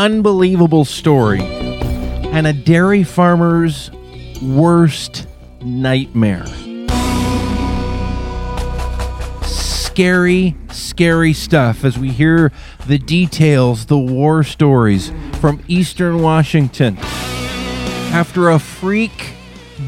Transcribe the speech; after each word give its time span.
unbelievable 0.00 0.86
story 0.86 1.42
and 1.42 2.46
a 2.46 2.54
dairy 2.54 3.04
farmer's 3.04 3.90
worst 4.42 5.26
nightmare. 5.60 6.46
Scary, 9.42 10.56
scary 10.70 11.34
stuff 11.34 11.84
as 11.84 11.98
we 11.98 12.08
hear 12.08 12.50
the 12.86 12.96
details, 12.96 13.84
the 13.86 13.98
war 13.98 14.42
stories 14.42 15.12
from 15.38 15.62
Eastern 15.68 16.22
Washington. 16.22 16.96
After 18.10 18.48
a 18.48 18.58
freak 18.58 19.34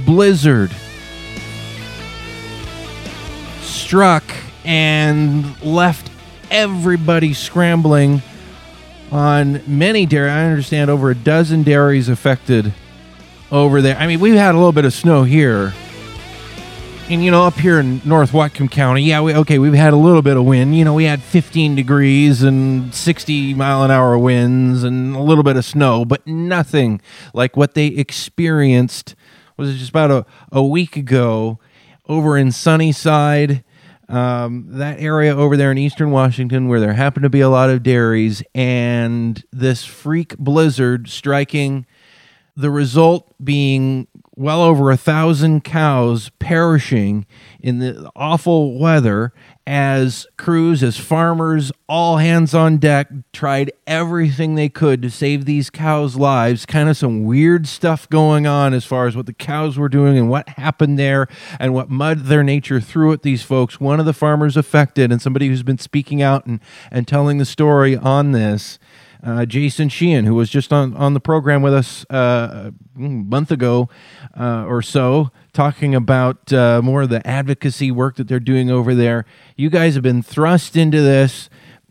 blizzard 0.04 0.72
struck 3.62 4.24
and 4.66 5.58
left 5.62 6.10
everybody 6.50 7.32
scrambling 7.32 8.20
on 9.12 9.62
many 9.66 10.06
dairy. 10.06 10.30
I 10.30 10.46
understand 10.46 10.90
over 10.90 11.10
a 11.10 11.14
dozen 11.14 11.62
dairies 11.62 12.08
affected 12.08 12.72
over 13.52 13.82
there. 13.82 13.96
I 13.96 14.06
mean, 14.06 14.18
we've 14.18 14.34
had 14.34 14.54
a 14.54 14.58
little 14.58 14.72
bit 14.72 14.86
of 14.86 14.94
snow 14.94 15.22
here. 15.22 15.74
And 17.10 17.22
you 17.22 17.30
know, 17.30 17.44
up 17.44 17.54
here 17.54 17.78
in 17.78 18.00
North 18.06 18.32
Whatcom 18.32 18.70
County, 18.70 19.02
yeah, 19.02 19.20
we, 19.20 19.34
okay, 19.34 19.58
we've 19.58 19.74
had 19.74 19.92
a 19.92 19.96
little 19.96 20.22
bit 20.22 20.38
of 20.38 20.46
wind. 20.46 20.76
You 20.76 20.84
know, 20.86 20.94
we 20.94 21.04
had 21.04 21.22
15 21.22 21.74
degrees 21.74 22.42
and 22.42 22.94
60 22.94 23.52
mile 23.52 23.84
an 23.84 23.90
hour 23.90 24.16
winds 24.16 24.82
and 24.82 25.14
a 25.14 25.20
little 25.20 25.44
bit 25.44 25.56
of 25.56 25.64
snow, 25.66 26.06
but 26.06 26.26
nothing 26.26 27.02
like 27.34 27.54
what 27.54 27.74
they 27.74 27.88
experienced 27.88 29.14
was 29.58 29.76
just 29.76 29.90
about 29.90 30.10
a, 30.10 30.26
a 30.50 30.64
week 30.64 30.96
ago 30.96 31.58
over 32.08 32.38
in 32.38 32.50
Sunnyside 32.50 33.62
um, 34.08 34.66
that 34.70 35.00
area 35.00 35.34
over 35.34 35.56
there 35.56 35.70
in 35.70 35.78
eastern 35.78 36.10
Washington 36.10 36.68
where 36.68 36.80
there 36.80 36.92
happen 36.92 37.22
to 37.22 37.30
be 37.30 37.40
a 37.40 37.48
lot 37.48 37.70
of 37.70 37.82
dairies, 37.82 38.42
and 38.54 39.42
this 39.52 39.84
freak 39.84 40.36
blizzard 40.38 41.08
striking, 41.08 41.86
the 42.56 42.70
result 42.70 43.34
being 43.42 44.06
well 44.34 44.62
over 44.62 44.90
a 44.90 44.96
thousand 44.96 45.62
cows 45.62 46.30
perishing 46.38 47.26
in 47.60 47.78
the 47.78 48.10
awful 48.16 48.78
weather 48.78 49.32
as 49.66 50.26
crews, 50.36 50.82
as 50.82 50.98
farmers, 50.98 51.70
all 51.88 52.16
hands 52.16 52.52
on 52.52 52.78
deck, 52.78 53.08
tried 53.32 53.70
everything 53.86 54.54
they 54.54 54.68
could 54.68 55.00
to 55.02 55.10
save 55.10 55.44
these 55.44 55.70
cows' 55.70 56.16
lives. 56.16 56.66
Kind 56.66 56.88
of 56.88 56.96
some 56.96 57.24
weird 57.24 57.68
stuff 57.68 58.08
going 58.08 58.46
on 58.46 58.74
as 58.74 58.84
far 58.84 59.06
as 59.06 59.14
what 59.16 59.26
the 59.26 59.32
cows 59.32 59.78
were 59.78 59.88
doing 59.88 60.18
and 60.18 60.28
what 60.28 60.48
happened 60.50 60.98
there 60.98 61.28
and 61.60 61.74
what 61.74 61.90
Mother 61.90 62.42
Nature 62.42 62.80
threw 62.80 63.12
at 63.12 63.22
these 63.22 63.42
folks. 63.42 63.78
One 63.78 64.00
of 64.00 64.06
the 64.06 64.12
farmers 64.12 64.56
affected 64.56 65.12
and 65.12 65.22
somebody 65.22 65.46
who's 65.46 65.62
been 65.62 65.78
speaking 65.78 66.22
out 66.22 66.44
and, 66.46 66.58
and 66.90 67.06
telling 67.06 67.38
the 67.38 67.44
story 67.44 67.96
on 67.96 68.32
this. 68.32 68.78
Uh, 69.24 69.46
Jason 69.46 69.88
Sheehan, 69.88 70.24
who 70.24 70.34
was 70.34 70.50
just 70.50 70.72
on, 70.72 70.96
on 70.96 71.14
the 71.14 71.20
program 71.20 71.62
with 71.62 71.72
us 71.72 72.04
uh, 72.10 72.72
a 72.96 72.98
month 72.98 73.52
ago 73.52 73.88
uh, 74.38 74.64
or 74.66 74.82
so, 74.82 75.30
talking 75.52 75.94
about 75.94 76.52
uh, 76.52 76.82
more 76.82 77.02
of 77.02 77.08
the 77.08 77.24
advocacy 77.26 77.92
work 77.92 78.16
that 78.16 78.26
they're 78.26 78.40
doing 78.40 78.68
over 78.68 78.96
there. 78.96 79.24
You 79.56 79.70
guys 79.70 79.94
have 79.94 80.02
been 80.02 80.22
thrust 80.22 80.76
into 80.76 81.00
this. 81.00 81.48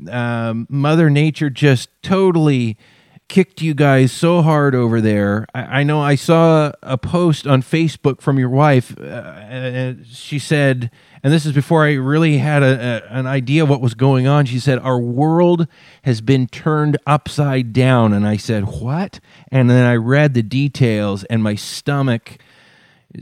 Um, 0.09 0.67
Mother 0.69 1.09
Nature 1.09 1.49
just 1.49 1.89
totally 2.01 2.77
kicked 3.31 3.61
you 3.61 3.73
guys 3.73 4.11
so 4.11 4.41
hard 4.41 4.75
over 4.75 4.99
there. 4.99 5.47
I, 5.55 5.79
I, 5.79 5.83
know 5.83 6.01
I 6.01 6.15
saw 6.15 6.73
a 6.83 6.97
post 6.97 7.47
on 7.47 7.61
Facebook 7.61 8.19
from 8.19 8.37
your 8.37 8.49
wife. 8.49 8.97
Uh, 8.99 10.03
she 10.03 10.37
said, 10.37 10.91
and 11.23 11.31
this 11.31 11.45
is 11.45 11.53
before 11.53 11.85
I 11.85 11.93
really 11.93 12.39
had 12.39 12.61
a, 12.61 13.05
a, 13.07 13.17
an 13.17 13.27
idea 13.27 13.65
what 13.65 13.79
was 13.79 13.93
going 13.93 14.27
on. 14.27 14.47
She 14.47 14.59
said, 14.59 14.79
Our 14.79 14.99
world 14.99 15.67
has 16.03 16.19
been 16.19 16.47
turned 16.47 16.97
upside 17.07 17.71
down. 17.71 18.11
And 18.11 18.27
I 18.27 18.35
said, 18.35 18.65
What? 18.65 19.21
And 19.49 19.69
then 19.69 19.85
I 19.85 19.95
read 19.95 20.33
the 20.33 20.43
details, 20.43 21.23
and 21.23 21.41
my 21.41 21.55
stomach 21.55 22.37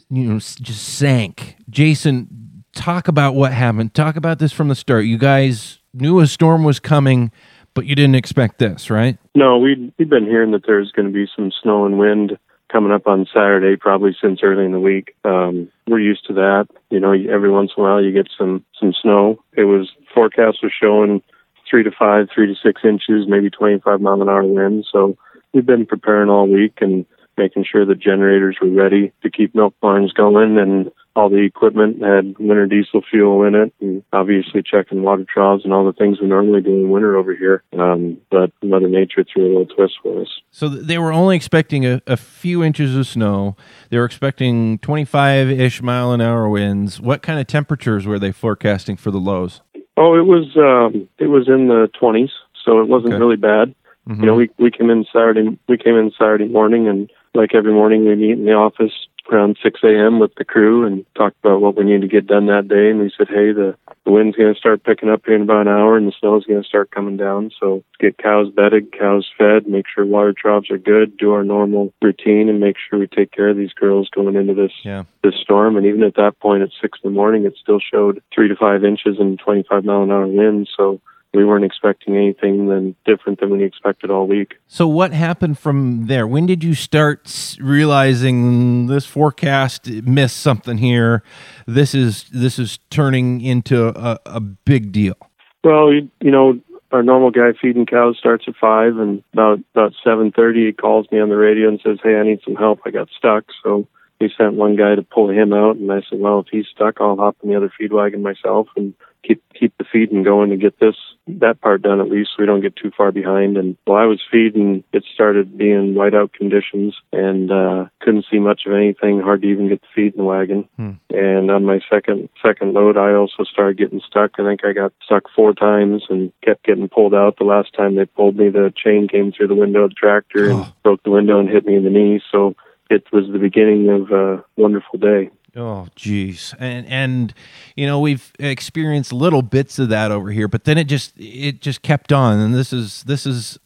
you 0.09 0.23
know 0.23 0.39
just 0.39 0.89
sank. 0.89 1.55
Jason, 1.69 2.63
talk 2.73 3.07
about 3.07 3.35
what 3.35 3.53
happened. 3.53 3.93
Talk 3.93 4.15
about 4.15 4.39
this 4.39 4.51
from 4.51 4.69
the 4.69 4.75
start. 4.75 5.05
You 5.05 5.17
guys 5.17 5.79
knew 5.93 6.19
a 6.19 6.27
storm 6.27 6.63
was 6.63 6.79
coming, 6.79 7.31
but 7.79 7.85
you 7.85 7.95
didn't 7.95 8.15
expect 8.15 8.57
this, 8.57 8.89
right? 8.89 9.17
No, 9.33 9.57
we 9.57 9.93
we've 9.97 10.09
been 10.09 10.25
hearing 10.25 10.51
that 10.51 10.65
there's 10.67 10.91
going 10.91 11.07
to 11.07 11.13
be 11.13 11.27
some 11.33 11.49
snow 11.63 11.85
and 11.85 11.97
wind 11.97 12.37
coming 12.69 12.91
up 12.91 13.07
on 13.07 13.25
Saturday, 13.33 13.77
probably 13.77 14.13
since 14.21 14.41
early 14.43 14.65
in 14.65 14.73
the 14.73 14.81
week. 14.81 15.15
Um, 15.23 15.71
we're 15.87 16.01
used 16.01 16.27
to 16.27 16.33
that. 16.33 16.67
You 16.89 16.99
know, 16.99 17.13
every 17.13 17.49
once 17.49 17.71
in 17.77 17.81
a 17.81 17.87
while 17.87 18.03
you 18.03 18.11
get 18.11 18.27
some 18.37 18.65
some 18.77 18.93
snow. 19.01 19.41
It 19.53 19.63
was 19.63 19.89
forecast 20.13 20.57
was 20.61 20.73
showing 20.77 21.21
three 21.69 21.83
to 21.83 21.91
five, 21.97 22.27
three 22.35 22.47
to 22.47 22.55
six 22.61 22.81
inches, 22.83 23.29
maybe 23.29 23.49
25 23.49 24.01
mile 24.01 24.21
an 24.21 24.27
hour 24.27 24.43
wind. 24.43 24.85
So 24.91 25.17
we've 25.53 25.65
been 25.65 25.85
preparing 25.85 26.29
all 26.29 26.49
week 26.49 26.79
and 26.81 27.05
making 27.39 27.65
sure 27.69 27.85
the 27.85 27.95
generators 27.95 28.57
were 28.61 28.69
ready 28.69 29.11
to 29.23 29.31
keep 29.31 29.55
milk 29.55 29.73
barns 29.81 30.11
going 30.11 30.59
and 30.59 30.91
all 31.15 31.29
the 31.29 31.43
equipment 31.43 32.01
had 32.03 32.37
winter 32.37 32.67
diesel 32.67 33.01
fuel 33.09 33.43
in 33.43 33.55
it 33.55 33.73
and 33.79 34.03
obviously 34.13 34.61
checking 34.61 35.01
water 35.01 35.25
troughs 35.31 35.63
and 35.63 35.73
all 35.73 35.85
the 35.85 35.93
things 35.93 36.19
we 36.21 36.27
normally 36.27 36.61
do 36.61 36.73
in 36.73 36.89
winter 36.89 37.17
over 37.17 37.35
here. 37.35 37.63
Um, 37.77 38.17
but 38.29 38.51
Mother 38.61 38.87
Nature 38.87 39.25
threw 39.25 39.45
a 39.45 39.51
little 39.59 39.75
twist 39.75 39.95
for 40.03 40.21
us. 40.21 40.27
So 40.51 40.67
they 40.69 40.97
were 40.97 41.11
only 41.11 41.35
expecting 41.35 41.85
a, 41.85 42.01
a 42.05 42.17
few 42.17 42.63
inches 42.63 42.95
of 42.95 43.07
snow. 43.07 43.55
They 43.89 43.97
were 43.97 44.05
expecting 44.05 44.77
25 44.79 45.49
ish 45.49 45.81
mile 45.81 46.11
an 46.11 46.21
hour 46.21 46.47
winds. 46.49 47.01
What 47.01 47.21
kind 47.21 47.39
of 47.39 47.47
temperatures 47.47 48.05
were 48.05 48.19
they 48.19 48.31
forecasting 48.31 48.97
for 48.97 49.11
the 49.11 49.19
lows? 49.19 49.61
Oh, 49.97 50.15
it 50.15 50.25
was 50.25 50.55
um, 50.55 51.09
it 51.17 51.27
was 51.27 51.47
in 51.49 51.67
the 51.67 51.89
20s, 52.01 52.29
so 52.63 52.79
it 52.79 52.87
wasn't 52.87 53.13
okay. 53.13 53.19
really 53.19 53.35
bad. 53.35 53.75
Mm-hmm. 54.07 54.21
You 54.21 54.25
know, 54.25 54.35
we 54.35 54.49
we 54.57 54.71
came 54.71 54.89
in 54.89 55.05
Saturday 55.11 55.59
we 55.67 55.77
came 55.77 55.95
in 55.95 56.11
Saturday 56.17 56.47
morning 56.47 56.87
and 56.87 57.11
like 57.33 57.53
every 57.53 57.73
morning 57.73 58.05
we 58.05 58.15
meet 58.15 58.37
in 58.37 58.45
the 58.45 58.53
office 58.53 58.93
around 59.31 59.57
6 59.61 59.79
a.m. 59.83 60.19
with 60.19 60.33
the 60.35 60.45
crew 60.45 60.85
and 60.85 61.05
talk 61.15 61.33
about 61.43 61.61
what 61.61 61.75
we 61.75 61.83
need 61.83 62.01
to 62.01 62.07
get 62.07 62.27
done 62.27 62.47
that 62.47 62.67
day. 62.67 62.89
And 62.89 62.99
we 62.99 63.11
said, 63.15 63.27
hey, 63.27 63.51
the, 63.51 63.75
the 64.05 64.11
wind's 64.11 64.35
going 64.35 64.53
to 64.53 64.59
start 64.59 64.83
picking 64.83 65.09
up 65.09 65.21
here 65.25 65.35
in 65.35 65.43
about 65.43 65.67
an 65.67 65.67
hour 65.67 65.97
and 65.97 66.07
the 66.07 66.13
snow's 66.19 66.45
going 66.45 66.61
to 66.61 66.67
start 66.67 66.91
coming 66.91 67.17
down. 67.17 67.51
So 67.59 67.83
get 67.99 68.17
cows 68.17 68.47
bedded, 68.49 68.91
cows 68.97 69.29
fed, 69.37 69.67
make 69.67 69.85
sure 69.93 70.05
water 70.05 70.33
troughs 70.33 70.71
are 70.71 70.77
good, 70.77 71.17
do 71.17 71.33
our 71.33 71.43
normal 71.43 71.93
routine 72.01 72.49
and 72.49 72.59
make 72.59 72.77
sure 72.77 72.99
we 72.99 73.07
take 73.07 73.31
care 73.31 73.49
of 73.49 73.57
these 73.57 73.73
girls 73.73 74.09
going 74.09 74.35
into 74.35 74.53
this, 74.53 74.71
yeah. 74.83 75.03
this 75.23 75.35
storm. 75.41 75.77
And 75.77 75.85
even 75.85 76.03
at 76.03 76.15
that 76.15 76.39
point 76.39 76.63
at 76.63 76.69
six 76.81 76.99
in 77.03 77.11
the 77.11 77.15
morning, 77.15 77.45
it 77.45 77.55
still 77.61 77.79
showed 77.79 78.21
three 78.33 78.47
to 78.47 78.55
five 78.55 78.83
inches 78.83 79.17
and 79.19 79.37
25 79.39 79.85
mile 79.85 80.03
an 80.03 80.11
hour 80.11 80.27
winds. 80.27 80.69
So 80.75 81.01
we 81.33 81.45
weren't 81.45 81.65
expecting 81.65 82.15
anything 82.15 82.67
than 82.67 82.95
different 83.05 83.39
than 83.39 83.51
we 83.51 83.63
expected 83.63 84.09
all 84.09 84.27
week. 84.27 84.55
So 84.67 84.87
what 84.87 85.13
happened 85.13 85.59
from 85.59 86.07
there? 86.07 86.27
When 86.27 86.45
did 86.45 86.63
you 86.63 86.73
start 86.73 87.57
realizing 87.59 88.87
this 88.87 89.05
forecast 89.05 89.87
missed 89.87 90.37
something 90.37 90.77
here? 90.77 91.23
This 91.67 91.93
is 91.93 92.23
this 92.29 92.57
is 92.57 92.79
turning 92.89 93.41
into 93.41 93.87
a, 93.87 94.19
a 94.25 94.39
big 94.39 94.91
deal. 94.91 95.15
Well, 95.63 95.93
you, 95.93 96.09
you 96.21 96.31
know, 96.31 96.59
our 96.91 97.03
normal 97.03 97.31
guy 97.31 97.51
feeding 97.61 97.85
cows 97.85 98.17
starts 98.17 98.45
at 98.47 98.55
five, 98.59 98.97
and 98.97 99.23
about 99.33 99.59
about 99.75 99.93
seven 100.03 100.31
thirty, 100.31 100.65
he 100.65 100.71
calls 100.71 101.05
me 101.11 101.19
on 101.19 101.29
the 101.29 101.37
radio 101.37 101.67
and 101.67 101.79
says, 101.83 101.99
"Hey, 102.01 102.15
I 102.15 102.23
need 102.23 102.39
some 102.43 102.55
help. 102.55 102.79
I 102.85 102.91
got 102.91 103.09
stuck." 103.15 103.45
So 103.63 103.87
we 104.19 104.33
sent 104.35 104.55
one 104.55 104.75
guy 104.75 104.95
to 104.95 105.03
pull 105.03 105.29
him 105.29 105.53
out, 105.53 105.75
and 105.75 105.91
I 105.91 106.01
said, 106.09 106.19
"Well, 106.19 106.39
if 106.39 106.47
he's 106.49 106.65
stuck, 106.73 106.95
I'll 106.99 107.17
hop 107.17 107.37
in 107.43 107.49
the 107.49 107.55
other 107.55 107.71
feed 107.77 107.93
wagon 107.93 108.23
myself 108.23 108.67
and 108.75 108.95
keep 109.23 109.43
keep 109.53 109.77
the 109.77 109.85
feeding 109.91 110.23
going 110.23 110.49
to 110.49 110.57
get 110.57 110.79
this 110.79 110.95
that 111.27 111.61
part 111.61 111.81
done 111.81 111.99
at 111.99 112.09
least 112.09 112.31
so 112.31 112.37
we 112.39 112.45
don't 112.45 112.61
get 112.61 112.75
too 112.75 112.91
far 112.95 113.11
behind. 113.11 113.57
And 113.57 113.77
while 113.85 114.01
I 114.01 114.05
was 114.05 114.21
feeding, 114.31 114.83
it 114.93 115.03
started 115.13 115.57
being 115.57 115.93
whiteout 115.93 116.33
conditions 116.33 116.95
and 117.11 117.51
uh, 117.51 117.85
couldn't 117.99 118.25
see 118.31 118.39
much 118.39 118.61
of 118.65 118.73
anything. 118.73 119.19
Hard 119.19 119.41
to 119.43 119.47
even 119.47 119.69
get 119.69 119.81
the 119.81 119.87
feed 119.93 120.13
in 120.13 120.17
the 120.17 120.23
wagon. 120.23 120.67
Hmm. 120.77 120.91
And 121.09 121.51
on 121.51 121.65
my 121.65 121.79
second 121.89 122.29
second 122.43 122.73
load, 122.73 122.97
I 122.97 123.13
also 123.13 123.43
started 123.43 123.77
getting 123.77 124.01
stuck. 124.07 124.31
I 124.39 124.43
think 124.43 124.65
I 124.65 124.73
got 124.73 124.93
stuck 125.03 125.23
four 125.35 125.53
times 125.53 126.03
and 126.09 126.31
kept 126.43 126.65
getting 126.65 126.89
pulled 126.89 127.13
out. 127.13 127.37
The 127.37 127.43
last 127.43 127.73
time 127.73 127.95
they 127.95 128.05
pulled 128.05 128.37
me, 128.37 128.49
the 128.49 128.73
chain 128.75 129.07
came 129.07 129.31
through 129.31 129.47
the 129.47 129.55
window 129.55 129.83
of 129.83 129.91
the 129.91 129.95
tractor 129.95 130.51
oh. 130.51 130.63
and 130.63 130.73
broke 130.83 131.03
the 131.03 131.11
window 131.11 131.39
and 131.39 131.49
hit 131.49 131.65
me 131.65 131.75
in 131.75 131.83
the 131.83 131.89
knee. 131.89 132.21
So 132.31 132.55
it 132.89 133.03
was 133.11 133.25
the 133.31 133.39
beginning 133.39 133.89
of 133.89 134.11
a 134.11 134.43
wonderful 134.57 134.99
day. 134.99 135.29
Oh, 135.55 135.87
geez, 135.95 136.53
and 136.59 136.85
and 136.87 137.33
you 137.75 137.87
know 137.87 137.99
we've 137.99 138.31
experienced 138.39 139.11
little 139.11 139.41
bits 139.41 139.79
of 139.79 139.89
that 139.89 140.11
over 140.11 140.31
here, 140.31 140.47
but 140.47 140.65
then 140.65 140.77
it 140.77 140.85
just 140.85 141.13
it 141.17 141.59
just 141.59 141.81
kept 141.81 142.13
on, 142.13 142.39
and 142.39 142.53
this 142.53 142.71
is 142.71 143.03
this 143.03 143.25
is 143.25 143.57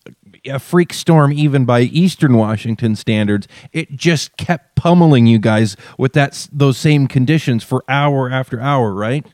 a 0.46 0.60
freak 0.60 0.94
storm 0.94 1.34
even 1.34 1.66
by 1.66 1.82
Eastern 1.82 2.38
Washington 2.38 2.96
standards. 2.96 3.48
It 3.72 3.92
just 3.96 4.38
kept 4.38 4.76
pummeling 4.76 5.28
you 5.28 5.40
guys 5.40 5.76
with 5.98 6.14
that 6.14 6.48
those 6.52 6.78
same 6.78 7.08
conditions 7.08 7.64
for 7.64 7.84
hour 7.90 8.30
after 8.30 8.60
hour, 8.62 8.94
right? 8.94 9.26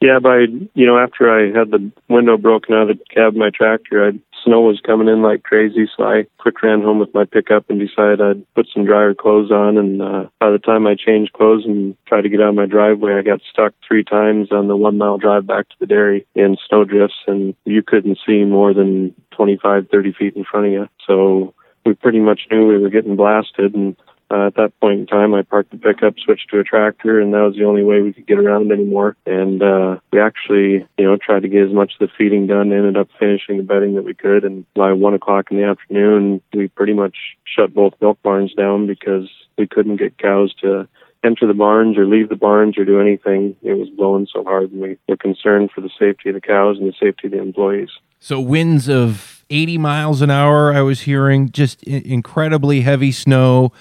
Yeah, 0.00 0.18
by 0.18 0.46
you 0.74 0.86
know, 0.86 0.98
after 0.98 1.30
I 1.30 1.58
had 1.58 1.70
the 1.70 1.90
window 2.08 2.36
broken 2.36 2.74
out 2.74 2.90
of 2.90 2.98
the 2.98 3.04
cab 3.12 3.28
of 3.28 3.36
my 3.36 3.50
tractor, 3.50 4.06
I 4.06 4.12
snow 4.46 4.60
was 4.60 4.80
coming 4.80 5.08
in 5.08 5.22
like 5.22 5.42
crazy, 5.42 5.88
so 5.96 6.04
I 6.04 6.26
quick 6.38 6.62
ran 6.62 6.80
home 6.80 6.98
with 6.98 7.12
my 7.12 7.24
pickup 7.24 7.68
and 7.68 7.80
decided 7.80 8.20
I'd 8.20 8.54
put 8.54 8.68
some 8.72 8.84
drier 8.84 9.14
clothes 9.14 9.50
on. 9.50 9.76
And 9.76 10.00
uh, 10.00 10.26
by 10.38 10.50
the 10.50 10.58
time 10.58 10.86
I 10.86 10.94
changed 10.94 11.32
clothes 11.32 11.64
and 11.66 11.96
tried 12.06 12.22
to 12.22 12.28
get 12.28 12.40
out 12.40 12.50
of 12.50 12.54
my 12.54 12.66
driveway, 12.66 13.14
I 13.14 13.22
got 13.22 13.40
stuck 13.50 13.74
three 13.86 14.04
times 14.04 14.52
on 14.52 14.68
the 14.68 14.76
one 14.76 14.98
mile 14.98 15.18
drive 15.18 15.46
back 15.46 15.68
to 15.68 15.76
the 15.80 15.86
dairy 15.86 16.26
in 16.34 16.56
snow 16.68 16.84
drifts, 16.84 17.16
and 17.26 17.54
you 17.64 17.82
couldn't 17.82 18.18
see 18.24 18.44
more 18.44 18.72
than 18.72 19.14
25, 19.32 19.88
30 19.90 20.12
feet 20.12 20.36
in 20.36 20.44
front 20.44 20.66
of 20.66 20.72
you. 20.72 20.88
So 21.06 21.54
we 21.84 21.94
pretty 21.94 22.20
much 22.20 22.42
knew 22.50 22.66
we 22.66 22.78
were 22.78 22.90
getting 22.90 23.16
blasted, 23.16 23.74
and 23.74 23.96
uh, 24.30 24.46
at 24.46 24.56
that 24.56 24.72
point 24.80 25.00
in 25.00 25.06
time, 25.06 25.34
I 25.34 25.42
parked 25.42 25.70
the 25.70 25.76
pickup, 25.76 26.14
switched 26.18 26.50
to 26.50 26.58
a 26.58 26.64
tractor, 26.64 27.20
and 27.20 27.32
that 27.32 27.42
was 27.42 27.54
the 27.54 27.64
only 27.64 27.84
way 27.84 28.00
we 28.00 28.12
could 28.12 28.26
get 28.26 28.38
around 28.38 28.72
anymore. 28.72 29.16
And 29.24 29.62
uh, 29.62 29.98
we 30.12 30.20
actually, 30.20 30.86
you 30.98 31.04
know, 31.04 31.16
tried 31.16 31.42
to 31.42 31.48
get 31.48 31.66
as 31.66 31.72
much 31.72 31.92
of 31.92 32.08
the 32.08 32.12
feeding 32.18 32.46
done. 32.46 32.72
Ended 32.72 32.96
up 32.96 33.08
finishing 33.20 33.56
the 33.56 33.62
bedding 33.62 33.94
that 33.94 34.04
we 34.04 34.14
could, 34.14 34.44
and 34.44 34.64
by 34.74 34.92
one 34.92 35.14
o'clock 35.14 35.50
in 35.50 35.58
the 35.58 35.64
afternoon, 35.64 36.42
we 36.52 36.66
pretty 36.68 36.92
much 36.92 37.16
shut 37.44 37.72
both 37.72 37.94
milk 38.00 38.18
barns 38.22 38.52
down 38.54 38.88
because 38.88 39.28
we 39.56 39.66
couldn't 39.68 39.96
get 39.96 40.18
cows 40.18 40.52
to 40.62 40.88
enter 41.22 41.46
the 41.46 41.54
barns 41.54 41.96
or 41.96 42.06
leave 42.06 42.28
the 42.28 42.36
barns 42.36 42.76
or 42.76 42.84
do 42.84 43.00
anything. 43.00 43.56
It 43.62 43.74
was 43.74 43.88
blowing 43.90 44.26
so 44.32 44.42
hard, 44.42 44.72
and 44.72 44.80
we 44.80 44.98
were 45.08 45.16
concerned 45.16 45.70
for 45.72 45.80
the 45.80 45.90
safety 45.98 46.30
of 46.30 46.34
the 46.34 46.40
cows 46.40 46.78
and 46.78 46.88
the 46.88 46.94
safety 46.98 47.28
of 47.28 47.32
the 47.32 47.38
employees. 47.38 47.90
So 48.18 48.40
winds 48.40 48.88
of 48.88 49.44
80 49.50 49.78
miles 49.78 50.20
an 50.20 50.30
hour, 50.30 50.72
I 50.72 50.82
was 50.82 51.02
hearing, 51.02 51.50
just 51.50 51.82
incredibly 51.84 52.80
heavy 52.80 53.12
snow 53.12 53.72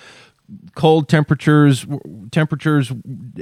cold 0.76 1.10
temperatures 1.10 1.86
temperatures 2.32 2.92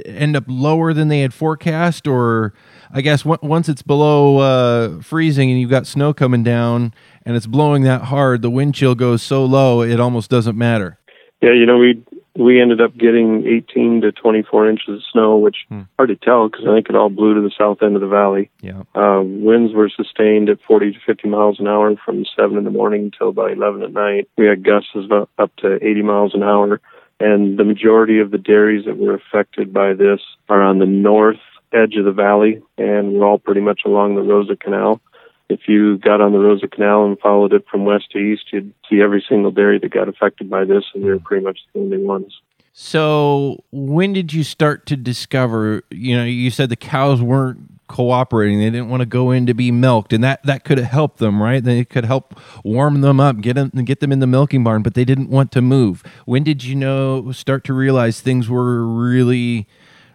end 0.06 0.36
up 0.36 0.44
lower 0.46 0.92
than 0.92 1.08
they 1.08 1.20
had 1.20 1.34
forecast? 1.34 2.06
Or 2.06 2.54
i 2.90 3.00
guess 3.00 3.24
once 3.24 3.68
it's 3.68 3.82
below 3.82 4.38
uh, 4.38 5.02
freezing 5.02 5.50
and 5.50 5.60
you've 5.60 5.70
got 5.70 5.86
snow 5.86 6.14
coming 6.14 6.42
down 6.42 6.94
and 7.24 7.36
it's 7.36 7.46
blowing 7.46 7.82
that 7.82 8.02
hard 8.02 8.42
the 8.42 8.50
wind 8.50 8.74
chill 8.74 8.94
goes 8.94 9.22
so 9.22 9.44
low 9.44 9.82
it 9.82 10.00
almost 10.00 10.30
doesn't 10.30 10.56
matter. 10.56 10.98
Yeah 11.42 11.52
you 11.52 11.66
know 11.66 11.78
we 11.78 12.02
we 12.36 12.60
ended 12.60 12.80
up 12.80 12.96
getting 12.96 13.46
18 13.46 14.00
to 14.00 14.10
24 14.10 14.68
inches 14.68 14.88
of 14.88 15.00
snow 15.12 15.36
which 15.36 15.56
hmm. 15.68 15.82
hard 15.96 16.08
to 16.08 16.16
tell 16.16 16.48
because 16.48 16.64
i 16.68 16.74
think 16.74 16.88
it 16.88 16.96
all 16.96 17.10
blew 17.10 17.34
to 17.34 17.40
the 17.40 17.52
south 17.56 17.82
end 17.82 17.94
of 17.94 18.00
the 18.00 18.08
valley. 18.08 18.50
Yeah. 18.60 18.82
Um, 18.94 19.44
winds 19.44 19.72
were 19.72 19.88
sustained 19.88 20.48
at 20.48 20.58
40 20.66 20.92
to 20.92 20.98
50 21.06 21.28
miles 21.28 21.60
an 21.60 21.68
hour 21.68 21.94
from 22.04 22.24
7 22.36 22.56
in 22.56 22.64
the 22.64 22.70
morning 22.70 23.04
until 23.12 23.28
about 23.28 23.52
11 23.52 23.82
at 23.82 23.92
night. 23.92 24.28
We 24.36 24.46
had 24.46 24.64
gusts 24.64 24.90
of 24.94 25.28
up 25.38 25.56
to 25.58 25.76
80 25.84 26.02
miles 26.02 26.34
an 26.34 26.42
hour 26.42 26.80
and 27.20 27.58
the 27.58 27.64
majority 27.64 28.20
of 28.20 28.30
the 28.30 28.38
dairies 28.38 28.84
that 28.86 28.98
were 28.98 29.14
affected 29.14 29.72
by 29.72 29.94
this 29.94 30.20
are 30.48 30.62
on 30.62 30.78
the 30.78 30.86
north 30.86 31.40
edge 31.72 31.96
of 31.96 32.04
the 32.04 32.12
valley, 32.12 32.62
and 32.78 33.14
we're 33.14 33.26
all 33.26 33.38
pretty 33.38 33.60
much 33.60 33.80
along 33.84 34.14
the 34.14 34.20
Roza 34.20 34.58
Canal. 34.58 35.00
If 35.48 35.68
you 35.68 35.98
got 35.98 36.20
on 36.20 36.32
the 36.32 36.38
Roza 36.38 36.70
Canal 36.70 37.04
and 37.04 37.18
followed 37.18 37.52
it 37.52 37.66
from 37.70 37.84
west 37.84 38.10
to 38.12 38.18
east, 38.18 38.44
you'd 38.52 38.72
see 38.88 39.02
every 39.02 39.24
single 39.28 39.50
dairy 39.50 39.78
that 39.78 39.92
got 39.92 40.08
affected 40.08 40.48
by 40.48 40.64
this, 40.64 40.84
and 40.94 41.04
were 41.04 41.18
pretty 41.18 41.44
much 41.44 41.60
the 41.72 41.80
only 41.80 41.98
ones. 41.98 42.40
So, 42.72 43.62
when 43.70 44.12
did 44.12 44.32
you 44.32 44.42
start 44.42 44.86
to 44.86 44.96
discover? 44.96 45.82
You 45.90 46.16
know, 46.16 46.24
you 46.24 46.50
said 46.50 46.70
the 46.70 46.76
cows 46.76 47.22
weren't 47.22 47.73
cooperating. 47.88 48.58
They 48.58 48.70
didn't 48.70 48.88
want 48.88 49.00
to 49.00 49.06
go 49.06 49.30
in 49.30 49.46
to 49.46 49.54
be 49.54 49.70
milked, 49.70 50.12
and 50.12 50.22
that 50.24 50.42
that 50.44 50.64
could 50.64 50.78
help 50.78 51.18
them, 51.18 51.42
right? 51.42 51.62
They 51.62 51.84
could 51.84 52.04
help 52.04 52.38
warm 52.64 53.00
them 53.00 53.20
up, 53.20 53.40
get 53.40 53.54
them 53.54 53.70
get 53.70 54.00
them 54.00 54.12
in 54.12 54.20
the 54.20 54.26
milking 54.26 54.64
barn, 54.64 54.82
but 54.82 54.94
they 54.94 55.04
didn't 55.04 55.30
want 55.30 55.52
to 55.52 55.62
move. 55.62 56.02
When 56.24 56.42
did 56.42 56.64
you 56.64 56.74
know 56.74 57.32
start 57.32 57.64
to 57.64 57.72
realize 57.72 58.20
things 58.20 58.48
were 58.48 58.84
really, 58.86 59.66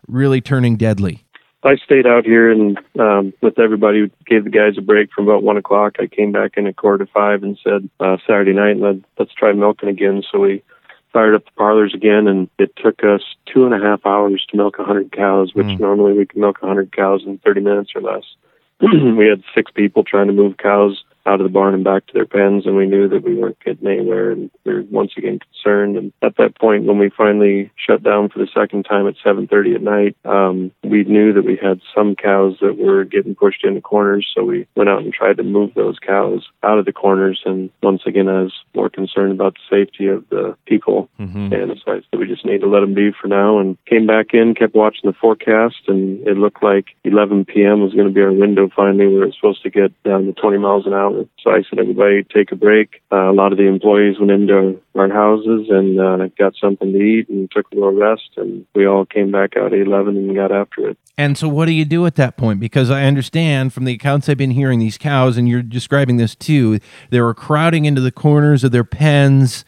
really 0.07 0.42
turning 0.42 0.75
deadly? 0.75 1.25
I 1.62 1.75
stayed 1.75 2.07
out 2.07 2.25
here 2.25 2.50
and 2.50 2.80
um, 2.98 3.33
with 3.42 3.60
everybody, 3.60 4.10
gave 4.25 4.45
the 4.45 4.50
guys 4.50 4.77
a 4.77 4.81
break 4.81 5.10
from 5.12 5.27
about 5.27 5.44
one 5.44 5.57
o'clock. 5.57 5.98
I 6.00 6.07
came 6.07 6.31
back 6.31 6.54
in 6.56 6.68
at 6.68 6.77
quarter 6.77 7.06
to 7.06 7.12
five 7.12 7.44
and 7.44 7.60
said 7.62 7.89
uh, 8.00 8.16
Saturday 8.25 8.54
night, 8.54 8.77
let, 8.77 8.95
let's 9.18 9.33
try 9.33 9.51
milking 9.51 9.89
again. 9.89 10.24
So 10.31 10.39
we 10.39 10.63
fired 11.11 11.35
up 11.35 11.45
the 11.45 11.51
parlors 11.51 11.94
again, 11.94 12.27
and 12.27 12.50
it 12.57 12.75
took 12.75 13.03
us 13.03 13.21
two 13.51 13.65
and 13.65 13.73
a 13.73 13.79
half 13.79 14.06
hours 14.06 14.45
to 14.50 14.57
milk 14.57 14.77
a 14.77 14.83
100 14.83 15.11
cows, 15.11 15.53
which 15.53 15.65
mm. 15.65 15.79
normally 15.79 16.13
we 16.13 16.25
can 16.25 16.41
milk 16.41 16.57
a 16.61 16.65
100 16.65 16.91
cows 16.95 17.23
in 17.25 17.38
30 17.39 17.61
minutes 17.61 17.91
or 17.95 18.01
less. 18.01 18.23
we 18.81 19.27
had 19.27 19.44
six 19.53 19.71
people 19.71 20.03
trying 20.03 20.27
to 20.27 20.33
move 20.33 20.57
cows 20.57 21.03
out 21.25 21.39
of 21.39 21.45
the 21.45 21.54
barn 21.54 21.74
and 21.74 21.83
back 21.83 22.06
to 22.07 22.13
their 22.13 22.25
pens, 22.25 22.66
and 22.66 22.75
we 22.75 22.88
knew 22.88 23.07
that 23.10 23.24
we 23.24 23.36
weren't 23.36 23.60
getting 23.63 23.88
anywhere, 23.88 24.31
and 24.31 24.50
we 24.66 24.74
were 24.74 24.83
once 24.89 25.12
again 25.18 25.39
concerned. 25.39 25.98
And 25.98 26.13
at 26.21 26.38
that 26.38 26.57
point, 26.57 26.86
when 26.86 26.98
we 26.98 27.10
finally 27.10 27.71
shut 27.75 28.04
down 28.04 28.30
for 28.30 28.39
the 28.39 28.48
second 28.48 28.83
time 28.83 29.07
at 29.07 29.16
7:30 29.24 29.75
at 29.75 29.81
night, 29.81 30.16
um, 30.25 30.71
we 30.83 31.04
knew 31.04 31.33
that 31.33 31.45
we 31.45 31.56
had 31.56 31.81
some 31.94 32.16
cows 32.16 32.57
that 32.62 32.77
were 32.77 33.04
getting 33.04 33.36
pushed 33.36 33.63
into 33.63 33.81
corners, 33.81 34.27
so 34.33 34.44
we 34.44 34.68
went 34.75 34.89
out 34.89 35.01
and 35.01 35.13
tried 35.13 35.38
to 35.38 35.44
move 35.44 35.74
those 35.74 36.00
cows 36.00 36.48
out 36.63 36.80
of 36.80 36.86
the 36.86 36.94
corners. 36.94 37.42
And 37.45 37.69
once 37.83 38.04
again, 38.06 38.30
I 38.30 38.44
was 38.44 38.54
more 38.74 38.89
concerned 38.89 39.31
about 39.31 39.56
the 39.56 39.77
safety 39.77 40.07
of 40.07 40.27
the 40.30 40.56
people, 40.66 41.10
mm-hmm. 41.19 41.54
and 41.54 41.81
so 41.83 41.94
I 41.94 41.95
said 41.95 42.19
we 42.19 42.27
just 42.27 42.45
need 42.45 42.62
to 42.62 42.68
let 42.68 42.81
them 42.81 42.94
be 42.94 43.12
for 43.12 43.27
now. 43.27 43.60
And 43.60 43.77
came 43.86 44.07
back 44.07 44.33
in, 44.33 44.56
kept 44.56 44.75
watching 44.75 45.10
the 45.10 45.13
forecast, 45.13 45.88
and 45.88 46.25
it 46.27 46.38
looked 46.38 46.63
like 46.63 46.88
11 47.04 47.45
p.m. 47.45 47.81
was 47.81 47.94
going 47.94 48.07
to 48.07 48.13
be 48.13 48.21
our 48.21 48.31
window 48.31 48.69
finally. 48.75 49.07
Where 49.07 49.19
We 49.19 49.25
were 49.25 49.31
supposed 49.31 49.63
to 49.63 49.69
get 49.69 49.92
down 50.04 50.25
to 50.25 50.33
20 50.33 50.57
miles 50.57 50.86
an 50.86 50.94
hour 50.94 51.08
so 51.44 51.51
I 51.51 51.63
said, 51.69 51.79
everybody 51.79 52.23
take 52.23 52.51
a 52.51 52.56
break. 52.56 53.01
Uh, 53.11 53.29
a 53.29 53.33
lot 53.33 53.51
of 53.51 53.57
the 53.57 53.65
employees 53.65 54.19
went 54.19 54.31
into 54.31 54.79
our 54.95 55.09
houses 55.09 55.67
and 55.69 56.00
uh, 56.00 56.27
got 56.38 56.53
something 56.59 56.91
to 56.91 56.97
eat 56.97 57.29
and 57.29 57.50
took 57.51 57.71
a 57.71 57.75
little 57.75 57.94
rest. 57.94 58.29
And 58.38 58.65
we 58.75 58.85
all 58.85 59.06
came 59.06 59.31
back 59.31 59.57
out 59.57 59.73
at 59.73 59.79
11 59.79 60.17
and 60.17 60.35
got 60.35 60.51
after 60.51 60.89
it. 60.89 60.97
And 61.17 61.38
so, 61.38 61.47
what 61.47 61.65
do 61.65 61.73
you 61.73 61.85
do 61.85 62.06
at 62.06 62.15
that 62.15 62.38
point? 62.38 62.59
Because 62.59 62.89
I 62.89 63.03
understand 63.03 63.73
from 63.73 63.85
the 63.85 63.94
accounts 63.94 64.29
I've 64.29 64.38
been 64.38 64.51
hearing, 64.51 64.79
these 64.79 64.97
cows, 64.97 65.38
and 65.38 65.50
you're 65.50 65.61
describing 65.61 66.17
this 66.17 66.35
too, 66.35 66.79
they 67.09 67.19
were 67.19 67.33
crowding 67.33 67.85
into 67.85 68.01
the 68.01 68.11
corners 68.11 68.63
of 68.63 68.71
their 68.71 68.83
pens 68.83 69.65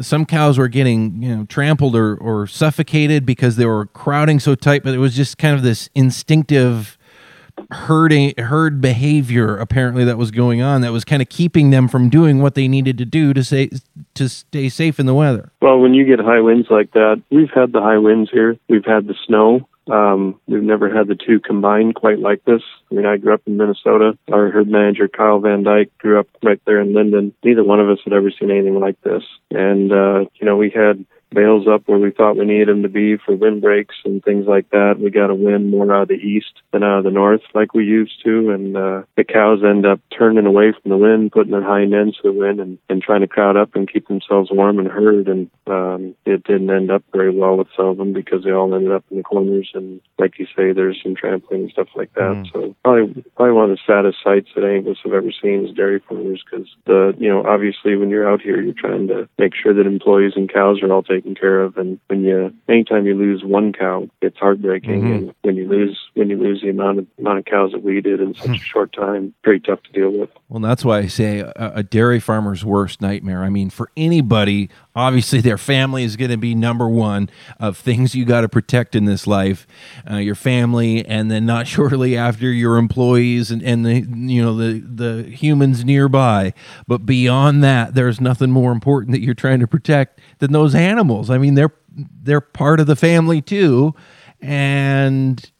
some 0.00 0.24
cows 0.24 0.58
were 0.58 0.68
getting 0.68 1.22
you 1.22 1.36
know 1.36 1.44
trampled 1.46 1.96
or, 1.96 2.16
or 2.16 2.46
suffocated 2.46 3.26
because 3.26 3.56
they 3.56 3.66
were 3.66 3.86
crowding 3.86 4.38
so 4.38 4.54
tight 4.54 4.82
but 4.84 4.94
it 4.94 4.98
was 4.98 5.14
just 5.14 5.38
kind 5.38 5.54
of 5.54 5.62
this 5.62 5.88
instinctive 5.94 6.97
herding 7.70 8.34
herd 8.38 8.80
behavior 8.80 9.56
apparently 9.56 10.04
that 10.04 10.18
was 10.18 10.30
going 10.30 10.62
on 10.62 10.80
that 10.80 10.92
was 10.92 11.04
kind 11.04 11.22
of 11.22 11.28
keeping 11.28 11.70
them 11.70 11.88
from 11.88 12.08
doing 12.08 12.40
what 12.40 12.54
they 12.54 12.68
needed 12.68 12.98
to 12.98 13.04
do 13.04 13.32
to 13.34 13.44
say 13.44 13.70
to 14.14 14.28
stay 14.28 14.68
safe 14.68 14.98
in 14.98 15.06
the 15.06 15.14
weather. 15.14 15.52
Well, 15.60 15.78
when 15.78 15.94
you 15.94 16.04
get 16.04 16.18
high 16.20 16.40
winds 16.40 16.68
like 16.70 16.92
that, 16.92 17.22
we've 17.30 17.50
had 17.54 17.72
the 17.72 17.80
high 17.80 17.98
winds 17.98 18.30
here. 18.30 18.56
We've 18.68 18.84
had 18.84 19.06
the 19.06 19.14
snow. 19.26 19.68
Um, 19.90 20.38
we've 20.46 20.62
never 20.62 20.94
had 20.94 21.08
the 21.08 21.14
two 21.14 21.40
combined 21.40 21.94
quite 21.94 22.18
like 22.18 22.44
this. 22.44 22.62
I 22.90 22.94
mean, 22.94 23.06
I 23.06 23.16
grew 23.16 23.32
up 23.32 23.42
in 23.46 23.56
Minnesota. 23.56 24.18
Our 24.30 24.50
herd 24.50 24.68
manager, 24.68 25.08
Kyle 25.08 25.40
Van 25.40 25.62
Dyke, 25.62 25.96
grew 25.98 26.20
up 26.20 26.26
right 26.42 26.60
there 26.66 26.80
in 26.80 26.92
Lynden. 26.92 27.32
Neither 27.42 27.64
one 27.64 27.80
of 27.80 27.88
us 27.88 27.98
had 28.04 28.12
ever 28.12 28.30
seen 28.30 28.50
anything 28.50 28.78
like 28.78 29.00
this. 29.02 29.22
And, 29.50 29.90
uh, 29.90 30.26
you 30.34 30.44
know, 30.44 30.56
we 30.56 30.70
had 30.70 31.06
bales 31.30 31.66
up 31.68 31.82
where 31.86 31.98
we 31.98 32.10
thought 32.10 32.36
we 32.36 32.44
needed 32.44 32.68
them 32.68 32.82
to 32.82 32.88
be 32.88 33.16
for 33.16 33.36
wind 33.36 33.60
breaks 33.62 33.96
and 34.04 34.22
things 34.22 34.46
like 34.46 34.70
that. 34.70 34.96
We 34.98 35.10
got 35.10 35.30
a 35.30 35.34
wind 35.34 35.70
more 35.70 35.92
out 35.94 36.02
of 36.02 36.08
the 36.08 36.14
east 36.14 36.62
than 36.72 36.82
out 36.82 36.98
of 36.98 37.04
the 37.04 37.10
north 37.10 37.42
like 37.54 37.74
we 37.74 37.84
used 37.84 38.22
to, 38.24 38.50
and 38.50 38.76
uh, 38.76 39.02
the 39.16 39.24
cows 39.24 39.60
end 39.64 39.86
up 39.86 40.00
turning 40.16 40.46
away 40.46 40.72
from 40.72 40.90
the 40.90 40.96
wind, 40.96 41.32
putting 41.32 41.52
their 41.52 41.62
hind 41.62 41.94
ends 41.94 42.16
to 42.16 42.22
the 42.24 42.32
wind, 42.32 42.60
and, 42.60 42.78
and 42.88 43.02
trying 43.02 43.20
to 43.20 43.26
crowd 43.26 43.56
up 43.56 43.74
and 43.74 43.92
keep 43.92 44.08
themselves 44.08 44.50
warm 44.50 44.78
and 44.78 44.88
herd. 44.88 45.28
And 45.28 45.50
um, 45.66 46.14
it 46.24 46.44
didn't 46.44 46.70
end 46.70 46.90
up 46.90 47.02
very 47.12 47.34
well 47.36 47.56
with 47.56 47.68
some 47.76 47.86
of 47.86 47.96
them 47.98 48.12
because 48.12 48.44
they 48.44 48.52
all 48.52 48.74
ended 48.74 48.92
up 48.92 49.04
in 49.10 49.18
the 49.18 49.22
corners. 49.22 49.70
And 49.74 50.00
like 50.18 50.38
you 50.38 50.46
say, 50.46 50.72
there's 50.72 51.00
some 51.02 51.14
trampling 51.14 51.62
and 51.62 51.70
stuff 51.70 51.88
like 51.94 52.12
that. 52.14 52.20
Mm. 52.20 52.52
So 52.52 52.76
probably 52.84 53.22
probably 53.36 53.52
one 53.52 53.70
of 53.70 53.76
the 53.76 53.82
saddest 53.86 54.18
sights 54.22 54.48
that 54.54 54.64
any 54.64 54.78
of 54.78 54.86
us 54.86 54.98
have 55.04 55.12
ever 55.12 55.32
seen 55.42 55.66
is 55.66 55.74
dairy 55.74 56.00
farmers 56.08 56.42
because 56.44 56.68
the 56.86 57.14
you 57.18 57.28
know 57.28 57.44
obviously 57.46 57.96
when 57.96 58.10
you're 58.10 58.28
out 58.28 58.40
here 58.40 58.60
you're 58.60 58.74
trying 58.74 59.08
to 59.08 59.28
make 59.38 59.52
sure 59.54 59.74
that 59.74 59.86
employees 59.86 60.32
and 60.36 60.52
cows 60.52 60.82
are 60.82 60.92
all 60.92 61.02
taken 61.02 61.17
taken 61.18 61.34
care 61.34 61.60
of. 61.60 61.76
And 61.76 61.98
when 62.06 62.24
you, 62.24 62.52
anytime 62.68 63.06
you 63.06 63.14
lose 63.14 63.42
one 63.44 63.72
cow, 63.72 64.08
it's 64.20 64.38
heartbreaking. 64.38 65.02
Mm-hmm. 65.02 65.12
And 65.12 65.34
when 65.42 65.56
you 65.56 65.68
lose, 65.68 65.98
when 66.14 66.30
you 66.30 66.38
lose 66.38 66.60
the 66.62 66.70
amount 66.70 67.00
of 67.00 67.06
amount 67.18 67.38
of 67.38 67.44
cows 67.44 67.72
that 67.72 67.82
we 67.82 68.00
did 68.00 68.20
in 68.20 68.34
such 68.34 68.56
a 68.56 68.58
short 68.58 68.92
time, 68.92 69.34
pretty 69.42 69.60
tough 69.60 69.82
to 69.84 69.92
deal 69.92 70.10
with. 70.10 70.30
Well, 70.48 70.60
that's 70.60 70.84
why 70.84 70.98
I 70.98 71.06
say 71.06 71.40
a, 71.40 71.72
a 71.76 71.82
dairy 71.82 72.20
farmer's 72.20 72.64
worst 72.64 73.00
nightmare. 73.00 73.42
I 73.42 73.48
mean, 73.48 73.70
for 73.70 73.90
anybody, 73.96 74.70
obviously 74.94 75.40
their 75.40 75.58
family 75.58 76.04
is 76.04 76.16
going 76.16 76.30
to 76.30 76.36
be 76.36 76.54
number 76.54 76.88
one 76.88 77.30
of 77.58 77.76
things 77.76 78.14
you 78.14 78.24
got 78.24 78.42
to 78.42 78.48
protect 78.48 78.94
in 78.94 79.04
this 79.04 79.26
life. 79.26 79.66
Uh, 80.10 80.16
your 80.16 80.34
family, 80.34 81.04
and 81.06 81.30
then 81.30 81.46
not 81.46 81.66
shortly 81.74 82.16
after 82.16 82.50
your 82.50 82.76
employees 82.76 83.50
and, 83.50 83.62
and 83.62 83.84
the 83.84 84.00
you 84.00 84.42
know 84.42 84.56
the 84.56 84.80
the 84.80 85.22
humans 85.30 85.84
nearby. 85.84 86.52
But 86.86 87.06
beyond 87.06 87.62
that, 87.64 87.94
there's 87.94 88.20
nothing 88.20 88.50
more 88.50 88.72
important 88.72 89.12
that 89.12 89.20
you're 89.20 89.34
trying 89.34 89.60
to 89.60 89.66
protect 89.66 90.20
than 90.38 90.52
those 90.52 90.74
animals. 90.74 91.07
I 91.30 91.38
mean, 91.38 91.54
they're 91.54 91.74
they're 92.22 92.40
part 92.40 92.80
of 92.80 92.86
the 92.86 92.96
family 92.96 93.40
too, 93.40 93.94
and 94.40 95.50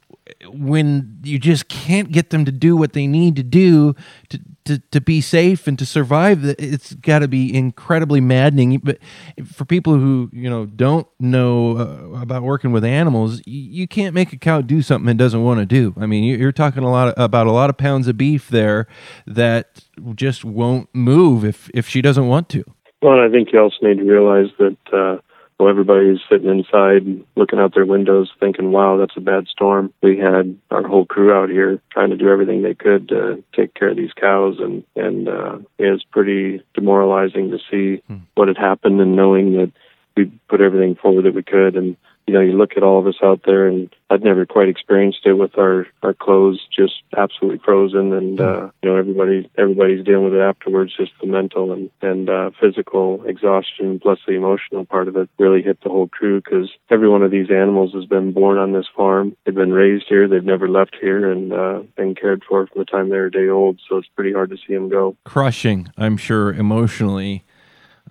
when 0.47 1.19
you 1.23 1.39
just 1.39 1.67
can't 1.67 2.11
get 2.11 2.29
them 2.29 2.45
to 2.45 2.51
do 2.51 2.77
what 2.77 2.93
they 2.93 3.07
need 3.07 3.35
to 3.35 3.43
do 3.43 3.95
to 4.29 4.39
to, 4.65 4.77
to 4.91 5.01
be 5.01 5.19
safe 5.19 5.65
and 5.65 5.79
to 5.79 5.85
survive 5.85 6.45
it's 6.45 6.93
got 6.93 7.19
to 7.19 7.27
be 7.27 7.51
incredibly 7.53 8.21
maddening. 8.21 8.77
But 8.77 8.99
for 9.43 9.65
people 9.65 9.93
who 9.93 10.29
you 10.31 10.47
know 10.47 10.67
don't 10.67 11.07
know 11.19 11.77
uh, 11.77 12.21
about 12.21 12.43
working 12.43 12.71
with 12.71 12.85
animals 12.85 13.41
you, 13.45 13.87
can't 13.87 14.13
make 14.13 14.31
a 14.31 14.37
cow 14.37 14.61
do 14.61 14.83
something 14.83 15.09
it 15.09 15.17
doesn't 15.17 15.43
want 15.43 15.59
to 15.59 15.65
do. 15.65 15.95
I 15.97 16.05
mean 16.05 16.23
you're 16.23 16.51
talking 16.51 16.83
a 16.83 16.91
lot 16.91 17.07
of, 17.09 17.13
about 17.17 17.47
a 17.47 17.51
lot 17.51 17.71
of 17.71 17.77
pounds 17.77 18.07
of 18.07 18.17
beef 18.17 18.47
there 18.47 18.87
that 19.25 19.85
just 20.13 20.45
won't 20.45 20.87
move 20.93 21.43
if 21.43 21.69
if 21.73 21.87
she 21.87 22.01
doesn't 22.01 22.27
want 22.27 22.47
to. 22.49 22.63
Well 23.01 23.19
i 23.19 23.29
think 23.29 23.51
you 23.51 23.59
also 23.59 23.77
need 23.81 23.97
to 23.97 24.03
realize 24.03 24.51
that 24.59 24.77
uh, 24.93 25.17
well, 25.59 25.67
everybody's 25.67 26.19
sitting 26.29 26.49
inside 26.49 27.25
looking 27.35 27.59
out 27.59 27.73
their 27.75 27.85
windows 27.85 28.31
thinking, 28.39 28.71
wow, 28.71 28.95
that's 28.97 29.17
a 29.17 29.21
bad 29.21 29.47
storm. 29.47 29.93
We 30.01 30.17
had 30.17 30.57
our 30.71 30.87
whole 30.87 31.05
crew 31.05 31.33
out 31.33 31.49
here 31.49 31.81
trying 31.91 32.11
to 32.11 32.17
do 32.17 32.29
everything 32.29 32.61
they 32.61 32.73
could 32.73 33.09
to 33.09 33.43
take 33.53 33.73
care 33.73 33.89
of 33.89 33.97
these 33.97 34.13
cows. 34.13 34.55
And, 34.59 34.85
and, 34.95 35.27
uh, 35.27 35.57
it 35.77 35.91
was 35.91 36.03
pretty 36.09 36.63
demoralizing 36.73 37.51
to 37.51 37.57
see 37.69 38.01
hmm. 38.07 38.23
what 38.35 38.47
had 38.47 38.57
happened 38.57 39.01
and 39.01 39.17
knowing 39.17 39.57
that 39.57 39.73
we 40.15 40.31
put 40.47 40.61
everything 40.61 40.95
forward 40.95 41.25
that 41.25 41.35
we 41.35 41.43
could. 41.43 41.75
And, 41.75 41.97
you 42.29 42.35
know, 42.35 42.41
you 42.41 42.51
look 42.51 42.77
at 42.77 42.83
all 42.83 42.99
of 42.99 43.07
us 43.07 43.15
out 43.23 43.41
there, 43.43 43.67
and 43.67 43.89
I'd 44.11 44.23
never 44.23 44.45
quite 44.45 44.69
experienced 44.69 45.25
it 45.25 45.33
with 45.33 45.57
our 45.57 45.87
our 46.03 46.13
clothes 46.13 46.61
just 46.71 47.01
absolutely 47.17 47.59
frozen, 47.65 48.13
and 48.13 48.39
uh, 48.39 48.69
you 48.83 48.89
know, 48.89 48.97
everybody 48.97 49.49
everybody's 49.57 50.05
dealing 50.05 50.25
with 50.25 50.35
it 50.35 50.41
afterwards. 50.41 50.95
Just 50.95 51.13
the 51.19 51.25
mental 51.25 51.71
and 51.71 51.89
and 52.03 52.29
uh, 52.29 52.51
physical 52.61 53.23
exhaustion, 53.25 53.99
plus 53.99 54.19
the 54.27 54.33
emotional 54.33 54.85
part 54.85 55.07
of 55.07 55.17
it, 55.17 55.27
really 55.39 55.63
hit 55.63 55.81
the 55.81 55.89
whole 55.89 56.07
crew 56.07 56.39
because 56.39 56.69
every 56.91 57.09
one 57.09 57.23
of 57.23 57.31
these 57.31 57.49
animals 57.49 57.95
has 57.95 58.05
been 58.05 58.31
born 58.31 58.59
on 58.59 58.73
this 58.73 58.85
farm. 58.95 59.35
They've 59.43 59.55
been 59.55 59.73
raised 59.73 60.05
here. 60.07 60.27
They've 60.27 60.43
never 60.43 60.69
left 60.69 60.97
here, 61.01 61.31
and 61.31 61.51
uh, 61.51 61.79
been 61.97 62.13
cared 62.13 62.43
for 62.47 62.67
from 62.67 62.77
the 62.77 62.85
time 62.85 63.09
they 63.09 63.17
were 63.17 63.25
a 63.25 63.31
day 63.31 63.49
old. 63.49 63.79
So 63.89 63.97
it's 63.97 64.09
pretty 64.15 64.33
hard 64.33 64.51
to 64.51 64.57
see 64.57 64.75
them 64.75 64.89
go. 64.89 65.17
Crushing, 65.23 65.91
I'm 65.97 66.17
sure, 66.17 66.53
emotionally. 66.53 67.43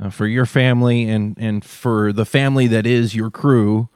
Uh, 0.01 0.11
for 0.11 0.29
your 0.29 0.47
family 0.47 1.09
and, 1.09 1.37
and 1.41 1.65
for 1.65 2.13
the 2.13 2.25
family 2.25 2.69
that 2.69 2.87
is 2.87 3.17
your 3.17 3.33
crew, 3.33 3.89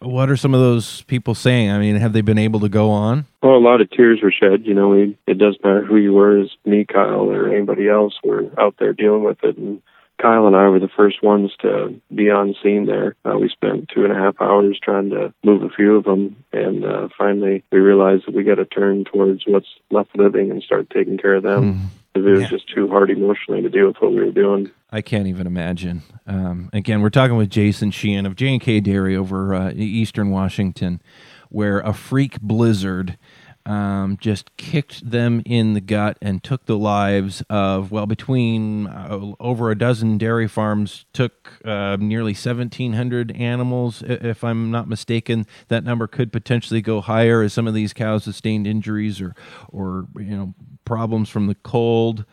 what 0.00 0.30
are 0.30 0.36
some 0.36 0.54
of 0.54 0.60
those 0.60 1.02
people 1.02 1.34
saying? 1.34 1.70
I 1.70 1.78
mean, 1.78 1.96
have 1.96 2.12
they 2.12 2.20
been 2.20 2.38
able 2.38 2.60
to 2.60 2.68
go 2.68 2.90
on? 2.90 3.26
Well, 3.42 3.56
a 3.56 3.58
lot 3.58 3.80
of 3.80 3.90
tears 3.90 4.20
were 4.22 4.32
shed. 4.32 4.64
You 4.64 4.74
know, 4.74 4.88
we, 4.88 5.18
it 5.26 5.38
doesn't 5.38 5.64
matter 5.64 5.84
who 5.84 5.96
you 5.96 6.12
were, 6.12 6.40
as 6.40 6.50
me, 6.64 6.84
Kyle, 6.84 7.30
or 7.30 7.48
anybody 7.48 7.88
else. 7.88 8.14
We're 8.22 8.50
out 8.58 8.76
there 8.78 8.92
dealing 8.92 9.24
with 9.24 9.42
it, 9.42 9.56
and 9.56 9.82
Kyle 10.20 10.46
and 10.46 10.54
I 10.54 10.68
were 10.68 10.78
the 10.78 10.88
first 10.88 11.22
ones 11.22 11.52
to 11.62 12.00
be 12.14 12.30
on 12.30 12.54
scene 12.62 12.86
there. 12.86 13.16
Uh, 13.24 13.38
we 13.38 13.48
spent 13.48 13.88
two 13.88 14.04
and 14.04 14.12
a 14.12 14.16
half 14.16 14.40
hours 14.40 14.78
trying 14.80 15.10
to 15.10 15.34
move 15.42 15.62
a 15.62 15.68
few 15.68 15.96
of 15.96 16.04
them, 16.04 16.36
and 16.52 16.84
uh, 16.84 17.08
finally 17.18 17.64
we 17.72 17.78
realized 17.78 18.26
that 18.26 18.34
we 18.34 18.44
got 18.44 18.56
to 18.56 18.64
turn 18.64 19.04
towards 19.04 19.42
what's 19.46 19.66
left 19.90 20.16
living 20.16 20.52
and 20.52 20.62
start 20.62 20.88
taking 20.90 21.18
care 21.18 21.34
of 21.34 21.42
them. 21.42 21.74
Mm. 21.74 22.01
It 22.14 22.20
was 22.20 22.42
yeah. 22.42 22.48
just 22.48 22.68
too 22.72 22.88
hard 22.88 23.10
emotionally 23.10 23.62
to 23.62 23.70
deal 23.70 23.86
with 23.86 23.96
what 23.96 24.12
we 24.12 24.18
were 24.18 24.32
doing. 24.32 24.70
I 24.90 25.00
can't 25.00 25.26
even 25.26 25.46
imagine. 25.46 26.02
Um, 26.26 26.68
again, 26.72 27.00
we're 27.00 27.10
talking 27.10 27.36
with 27.36 27.48
Jason 27.48 27.90
Sheehan 27.90 28.26
of 28.26 28.36
J&K 28.36 28.80
Dairy 28.80 29.16
over 29.16 29.54
uh, 29.54 29.72
Eastern 29.74 30.30
Washington, 30.30 31.00
where 31.48 31.80
a 31.80 31.94
freak 31.94 32.38
blizzard 32.40 33.16
um, 33.64 34.16
just 34.20 34.56
kicked 34.56 35.08
them 35.08 35.42
in 35.46 35.74
the 35.74 35.80
gut 35.80 36.18
and 36.20 36.42
took 36.42 36.66
the 36.66 36.76
lives 36.76 37.42
of 37.48 37.92
well 37.92 38.06
between 38.06 38.88
uh, 38.88 39.32
over 39.38 39.70
a 39.70 39.78
dozen 39.78 40.18
dairy 40.18 40.48
farms 40.48 41.04
took 41.12 41.60
uh, 41.64 41.96
nearly 42.00 42.32
1700 42.32 43.30
animals 43.36 44.02
if 44.02 44.42
i'm 44.42 44.70
not 44.70 44.88
mistaken 44.88 45.46
that 45.68 45.84
number 45.84 46.08
could 46.08 46.32
potentially 46.32 46.80
go 46.80 47.00
higher 47.00 47.42
as 47.42 47.52
some 47.52 47.68
of 47.68 47.74
these 47.74 47.92
cows 47.92 48.24
sustained 48.24 48.66
injuries 48.66 49.20
or 49.20 49.34
or 49.68 50.08
you 50.18 50.36
know 50.36 50.54
problems 50.84 51.28
from 51.28 51.46
the 51.46 51.54
cold 51.56 52.24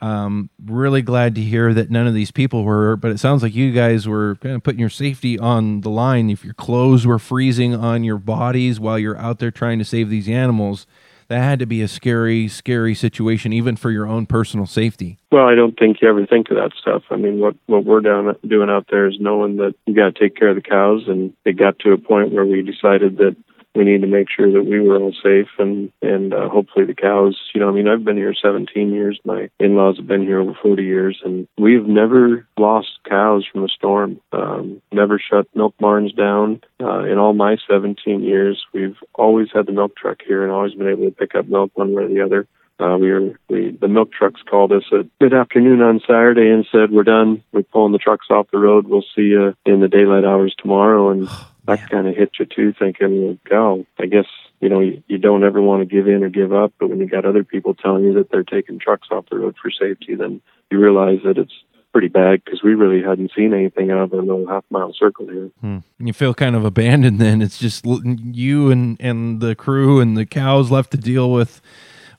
um, 0.00 0.50
really 0.64 1.02
glad 1.02 1.34
to 1.34 1.40
hear 1.40 1.74
that 1.74 1.90
none 1.90 2.06
of 2.06 2.14
these 2.14 2.30
people 2.30 2.62
were, 2.62 2.96
but 2.96 3.10
it 3.10 3.18
sounds 3.18 3.42
like 3.42 3.54
you 3.54 3.72
guys 3.72 4.06
were 4.06 4.36
kind 4.36 4.54
of 4.54 4.62
putting 4.62 4.80
your 4.80 4.90
safety 4.90 5.38
on 5.38 5.80
the 5.80 5.90
line. 5.90 6.30
If 6.30 6.44
your 6.44 6.54
clothes 6.54 7.06
were 7.06 7.18
freezing 7.18 7.74
on 7.74 8.04
your 8.04 8.18
bodies 8.18 8.78
while 8.78 8.98
you're 8.98 9.18
out 9.18 9.38
there 9.38 9.50
trying 9.50 9.78
to 9.78 9.84
save 9.84 10.08
these 10.08 10.28
animals, 10.28 10.86
that 11.26 11.42
had 11.42 11.58
to 11.58 11.66
be 11.66 11.82
a 11.82 11.88
scary, 11.88 12.48
scary 12.48 12.94
situation, 12.94 13.52
even 13.52 13.76
for 13.76 13.90
your 13.90 14.06
own 14.06 14.24
personal 14.24 14.66
safety. 14.66 15.18
Well, 15.30 15.46
I 15.46 15.54
don't 15.54 15.78
think 15.78 15.98
you 16.00 16.08
ever 16.08 16.24
think 16.24 16.50
of 16.50 16.56
that 16.56 16.72
stuff. 16.80 17.02
I 17.10 17.16
mean, 17.16 17.38
what 17.38 17.54
what 17.66 17.84
we're 17.84 18.00
down 18.00 18.34
doing 18.46 18.70
out 18.70 18.86
there 18.90 19.06
is 19.06 19.16
knowing 19.20 19.56
that 19.56 19.74
you 19.86 19.94
got 19.94 20.14
to 20.14 20.18
take 20.18 20.36
care 20.36 20.48
of 20.48 20.56
the 20.56 20.62
cows, 20.62 21.02
and 21.06 21.34
it 21.44 21.58
got 21.58 21.78
to 21.80 21.92
a 21.92 21.98
point 21.98 22.32
where 22.32 22.46
we 22.46 22.62
decided 22.62 23.18
that 23.18 23.36
we 23.78 23.84
need 23.84 24.00
to 24.00 24.08
make 24.08 24.26
sure 24.28 24.50
that 24.50 24.64
we 24.64 24.80
were 24.80 24.96
all 24.96 25.14
safe 25.22 25.48
and 25.58 25.92
and 26.02 26.34
uh, 26.34 26.48
hopefully 26.48 26.84
the 26.84 26.94
cows 26.94 27.38
you 27.54 27.60
know 27.60 27.68
i 27.68 27.72
mean 27.72 27.86
i've 27.86 28.04
been 28.04 28.16
here 28.16 28.34
17 28.34 28.92
years 28.92 29.20
my 29.24 29.48
in-laws 29.60 29.96
have 29.96 30.06
been 30.08 30.22
here 30.22 30.40
over 30.40 30.52
40 30.60 30.82
years 30.82 31.20
and 31.24 31.46
we've 31.56 31.86
never 31.86 32.46
lost 32.58 32.98
cows 33.08 33.46
from 33.50 33.64
a 33.64 33.68
storm 33.68 34.20
um, 34.32 34.82
never 34.92 35.18
shut 35.18 35.46
milk 35.54 35.74
barns 35.78 36.12
down 36.12 36.60
uh, 36.80 37.04
in 37.04 37.18
all 37.18 37.32
my 37.32 37.56
17 37.68 38.20
years 38.20 38.66
we've 38.74 38.96
always 39.14 39.48
had 39.54 39.66
the 39.66 39.72
milk 39.72 39.96
truck 39.96 40.18
here 40.26 40.42
and 40.42 40.52
always 40.52 40.74
been 40.74 40.88
able 40.88 41.04
to 41.04 41.12
pick 41.12 41.36
up 41.36 41.46
milk 41.46 41.70
one 41.74 41.94
way 41.94 42.02
or 42.02 42.08
the 42.08 42.20
other 42.20 42.48
uh, 42.80 42.96
we 42.96 43.10
were 43.10 43.38
we 43.48 43.76
the 43.80 43.88
milk 43.88 44.12
trucks 44.12 44.40
called 44.48 44.72
us 44.72 44.84
at 44.92 45.06
good 45.18 45.34
afternoon 45.34 45.82
on 45.82 46.00
Saturday 46.00 46.48
and 46.48 46.64
said 46.70 46.92
we're 46.92 47.02
done. 47.02 47.42
We're 47.50 47.62
pulling 47.62 47.92
the 47.92 47.98
trucks 47.98 48.28
off 48.30 48.52
the 48.52 48.58
road. 48.58 48.86
We'll 48.86 49.04
see 49.16 49.22
you 49.22 49.54
in 49.66 49.80
the 49.80 49.88
daylight 49.88 50.24
hours 50.24 50.54
tomorrow. 50.56 51.10
And 51.10 51.28
that 51.68 51.90
kind 51.90 52.08
of 52.08 52.16
hit 52.16 52.32
you 52.38 52.46
too, 52.46 52.72
thinking, 52.78 53.38
"Go." 53.48 53.86
I 53.98 54.06
guess 54.06 54.26
you 54.60 54.68
know 54.68 54.80
you, 54.80 55.02
you 55.06 55.18
don't 55.18 55.44
ever 55.44 55.60
want 55.62 55.80
to 55.80 55.94
give 55.94 56.08
in 56.08 56.24
or 56.24 56.28
give 56.28 56.52
up, 56.52 56.72
but 56.78 56.88
when 56.88 56.98
you 56.98 57.06
got 57.06 57.24
other 57.24 57.44
people 57.44 57.74
telling 57.74 58.04
you 58.04 58.14
that 58.14 58.30
they're 58.30 58.42
taking 58.42 58.78
trucks 58.78 59.08
off 59.10 59.26
the 59.30 59.38
road 59.38 59.56
for 59.60 59.70
safety, 59.70 60.14
then 60.14 60.40
you 60.70 60.78
realize 60.78 61.20
that 61.24 61.38
it's 61.38 61.52
pretty 61.92 62.08
bad 62.08 62.44
because 62.44 62.62
we 62.62 62.74
really 62.74 63.02
hadn't 63.02 63.32
seen 63.34 63.54
anything 63.54 63.90
out 63.90 63.98
of 63.98 64.12
a 64.12 64.16
little 64.16 64.46
half 64.46 64.64
mile 64.70 64.92
circle 64.92 65.26
here. 65.26 65.50
Hmm. 65.60 65.78
You 65.98 66.12
feel 66.12 66.34
kind 66.34 66.54
of 66.54 66.64
abandoned. 66.64 67.18
Then 67.18 67.42
it's 67.42 67.58
just 67.58 67.84
you 67.84 68.70
and 68.70 68.96
and 69.00 69.40
the 69.40 69.54
crew 69.54 70.00
and 70.00 70.16
the 70.16 70.26
cows 70.26 70.70
left 70.70 70.90
to 70.92 70.96
deal 70.96 71.30
with 71.30 71.60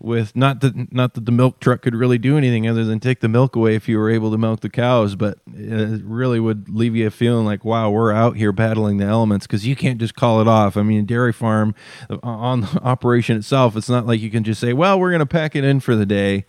with 0.01 0.35
not 0.35 0.61
that 0.61 0.93
not 0.93 1.13
that 1.13 1.25
the 1.25 1.31
milk 1.31 1.59
truck 1.59 1.81
could 1.81 1.93
really 1.93 2.17
do 2.17 2.37
anything 2.37 2.67
other 2.67 2.85
than 2.85 2.99
take 2.99 3.19
the 3.19 3.27
milk 3.27 3.55
away 3.55 3.75
if 3.75 3.89
you 3.89 3.97
were 3.97 4.09
able 4.09 4.31
to 4.31 4.37
milk 4.37 4.61
the 4.61 4.69
cows, 4.69 5.15
but 5.15 5.39
it 5.53 6.01
really 6.03 6.39
would 6.39 6.69
leave 6.69 6.95
you 6.95 7.07
a 7.07 7.11
feeling 7.11 7.45
like, 7.45 7.65
wow, 7.65 7.89
we're 7.89 8.11
out 8.11 8.37
here 8.37 8.53
battling 8.53 8.97
the 8.97 9.05
elements 9.05 9.45
because 9.45 9.67
you 9.67 9.75
can't 9.75 9.99
just 9.99 10.15
call 10.15 10.39
it 10.39 10.47
off. 10.47 10.77
I 10.77 10.83
mean, 10.83 11.05
dairy 11.05 11.33
farm 11.33 11.75
uh, 12.09 12.17
on 12.23 12.61
the 12.61 12.79
operation 12.81 13.35
itself, 13.35 13.75
it's 13.75 13.89
not 13.89 14.05
like 14.05 14.21
you 14.21 14.31
can 14.31 14.43
just 14.43 14.61
say, 14.61 14.71
well, 14.71 14.99
we're 14.99 15.11
going 15.11 15.19
to 15.19 15.25
pack 15.25 15.55
it 15.55 15.65
in 15.65 15.81
for 15.81 15.95
the 15.95 16.05
day. 16.05 16.45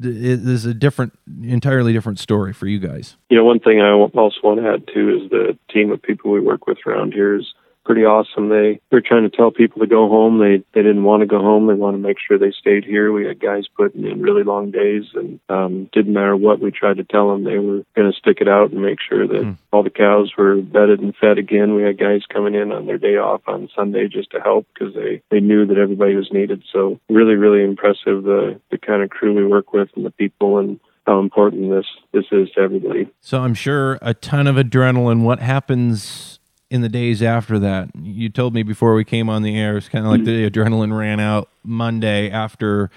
It 0.00 0.46
is 0.46 0.64
a 0.64 0.74
different, 0.74 1.18
entirely 1.42 1.92
different 1.92 2.18
story 2.18 2.52
for 2.52 2.66
you 2.66 2.78
guys. 2.78 3.16
You 3.30 3.38
know, 3.38 3.44
one 3.44 3.58
thing 3.58 3.80
I 3.80 3.90
also 3.90 4.36
want 4.42 4.60
to 4.60 4.68
add 4.68 4.86
too 4.92 5.20
is 5.22 5.30
the 5.30 5.58
team 5.72 5.90
of 5.90 6.02
people 6.02 6.30
we 6.30 6.40
work 6.40 6.66
with 6.66 6.78
around 6.86 7.12
here 7.12 7.36
is 7.36 7.54
pretty 7.84 8.04
awesome. 8.04 8.48
They 8.48 8.80
were 8.90 9.00
trying 9.00 9.28
to 9.28 9.36
tell 9.36 9.50
people 9.50 9.80
to 9.80 9.86
go 9.86 10.08
home. 10.08 10.38
They 10.38 10.64
they 10.74 10.82
didn't 10.82 11.04
want 11.04 11.20
to 11.20 11.26
go 11.26 11.38
home. 11.38 11.66
They 11.66 11.74
want 11.74 11.94
to 11.94 12.02
make 12.02 12.18
sure 12.18 12.38
they 12.38 12.52
stayed 12.52 12.84
here. 12.84 13.12
We 13.12 13.26
had 13.26 13.40
guys 13.40 13.66
putting 13.76 14.04
in 14.04 14.22
really 14.22 14.42
long 14.42 14.70
days, 14.70 15.04
and 15.14 15.40
um, 15.48 15.88
didn't 15.92 16.12
matter 16.12 16.36
what 16.36 16.60
we 16.60 16.70
tried 16.70 16.98
to 16.98 17.04
tell 17.04 17.30
them. 17.30 17.44
They 17.44 17.58
were 17.58 17.82
going 17.94 18.10
to 18.10 18.18
stick 18.18 18.38
it 18.40 18.48
out 18.48 18.70
and 18.70 18.82
make 18.82 18.98
sure 19.00 19.26
that 19.26 19.42
mm. 19.42 19.56
all 19.72 19.82
the 19.82 19.90
cows 19.90 20.32
were 20.36 20.56
bedded 20.56 21.00
and 21.00 21.14
fed 21.16 21.38
again. 21.38 21.74
We 21.74 21.82
had 21.82 21.98
guys 21.98 22.22
coming 22.32 22.54
in 22.54 22.72
on 22.72 22.86
their 22.86 22.98
day 22.98 23.16
off 23.16 23.42
on 23.46 23.68
Sunday 23.74 24.08
just 24.08 24.30
to 24.30 24.40
help 24.40 24.66
because 24.72 24.94
they 24.94 25.22
they 25.30 25.40
knew 25.40 25.66
that 25.66 25.78
everybody 25.78 26.14
was 26.14 26.30
needed. 26.32 26.62
So 26.72 27.00
really, 27.08 27.34
really 27.34 27.64
impressive 27.64 28.22
the 28.22 28.60
the 28.70 28.78
kind 28.78 29.02
of 29.02 29.10
crew 29.10 29.34
we 29.34 29.46
work 29.46 29.72
with 29.72 29.88
and 29.96 30.04
the 30.04 30.10
people 30.10 30.58
and 30.58 30.80
how 31.06 31.18
important 31.18 31.70
this 31.70 31.86
this 32.12 32.26
is 32.30 32.50
to 32.52 32.60
everybody. 32.60 33.08
So 33.20 33.40
I'm 33.40 33.54
sure 33.54 33.98
a 34.02 34.14
ton 34.14 34.46
of 34.46 34.56
adrenaline. 34.56 35.22
What 35.22 35.40
happens 35.40 36.38
in 36.72 36.80
the 36.80 36.88
days 36.88 37.22
after 37.22 37.58
that. 37.58 37.90
You 37.94 38.30
told 38.30 38.54
me 38.54 38.62
before 38.62 38.94
we 38.94 39.04
came 39.04 39.28
on 39.28 39.42
the 39.42 39.58
air, 39.58 39.76
it's 39.76 39.90
kind 39.90 40.06
of 40.06 40.10
like 40.10 40.24
the 40.24 40.48
adrenaline 40.48 40.96
ran 40.96 41.20
out 41.20 41.50
Monday 41.62 42.30
after, 42.30 42.90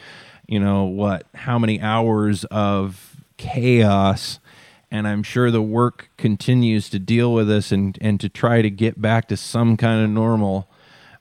you 0.47 0.61
know, 0.61 0.85
what, 0.85 1.27
how 1.35 1.59
many 1.59 1.81
hours 1.81 2.45
of 2.45 3.17
chaos. 3.35 4.39
And 4.89 5.05
I'm 5.05 5.23
sure 5.23 5.51
the 5.51 5.61
work 5.61 6.07
continues 6.15 6.89
to 6.91 6.99
deal 6.99 7.33
with 7.33 7.49
this 7.49 7.73
and, 7.73 7.97
and 7.99 8.17
to 8.21 8.29
try 8.29 8.61
to 8.61 8.69
get 8.69 9.01
back 9.01 9.27
to 9.27 9.35
some 9.35 9.75
kind 9.75 10.05
of 10.05 10.09
normal. 10.09 10.69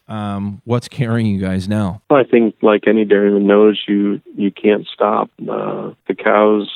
Um, 0.07 0.63
what's 0.65 0.87
carrying 0.87 1.27
you 1.27 1.41
guys 1.41 1.69
now? 1.69 2.03
Well, 2.09 2.21
I 2.21 2.25
think, 2.25 2.55
like 2.63 2.87
any 2.87 3.05
dairyman 3.05 3.49
knows, 3.49 3.83
you 3.89 4.21
you 4.37 4.53
can't 4.53 4.87
stop. 4.87 5.31
Uh, 5.41 5.95
the 6.07 6.15
cows 6.15 6.71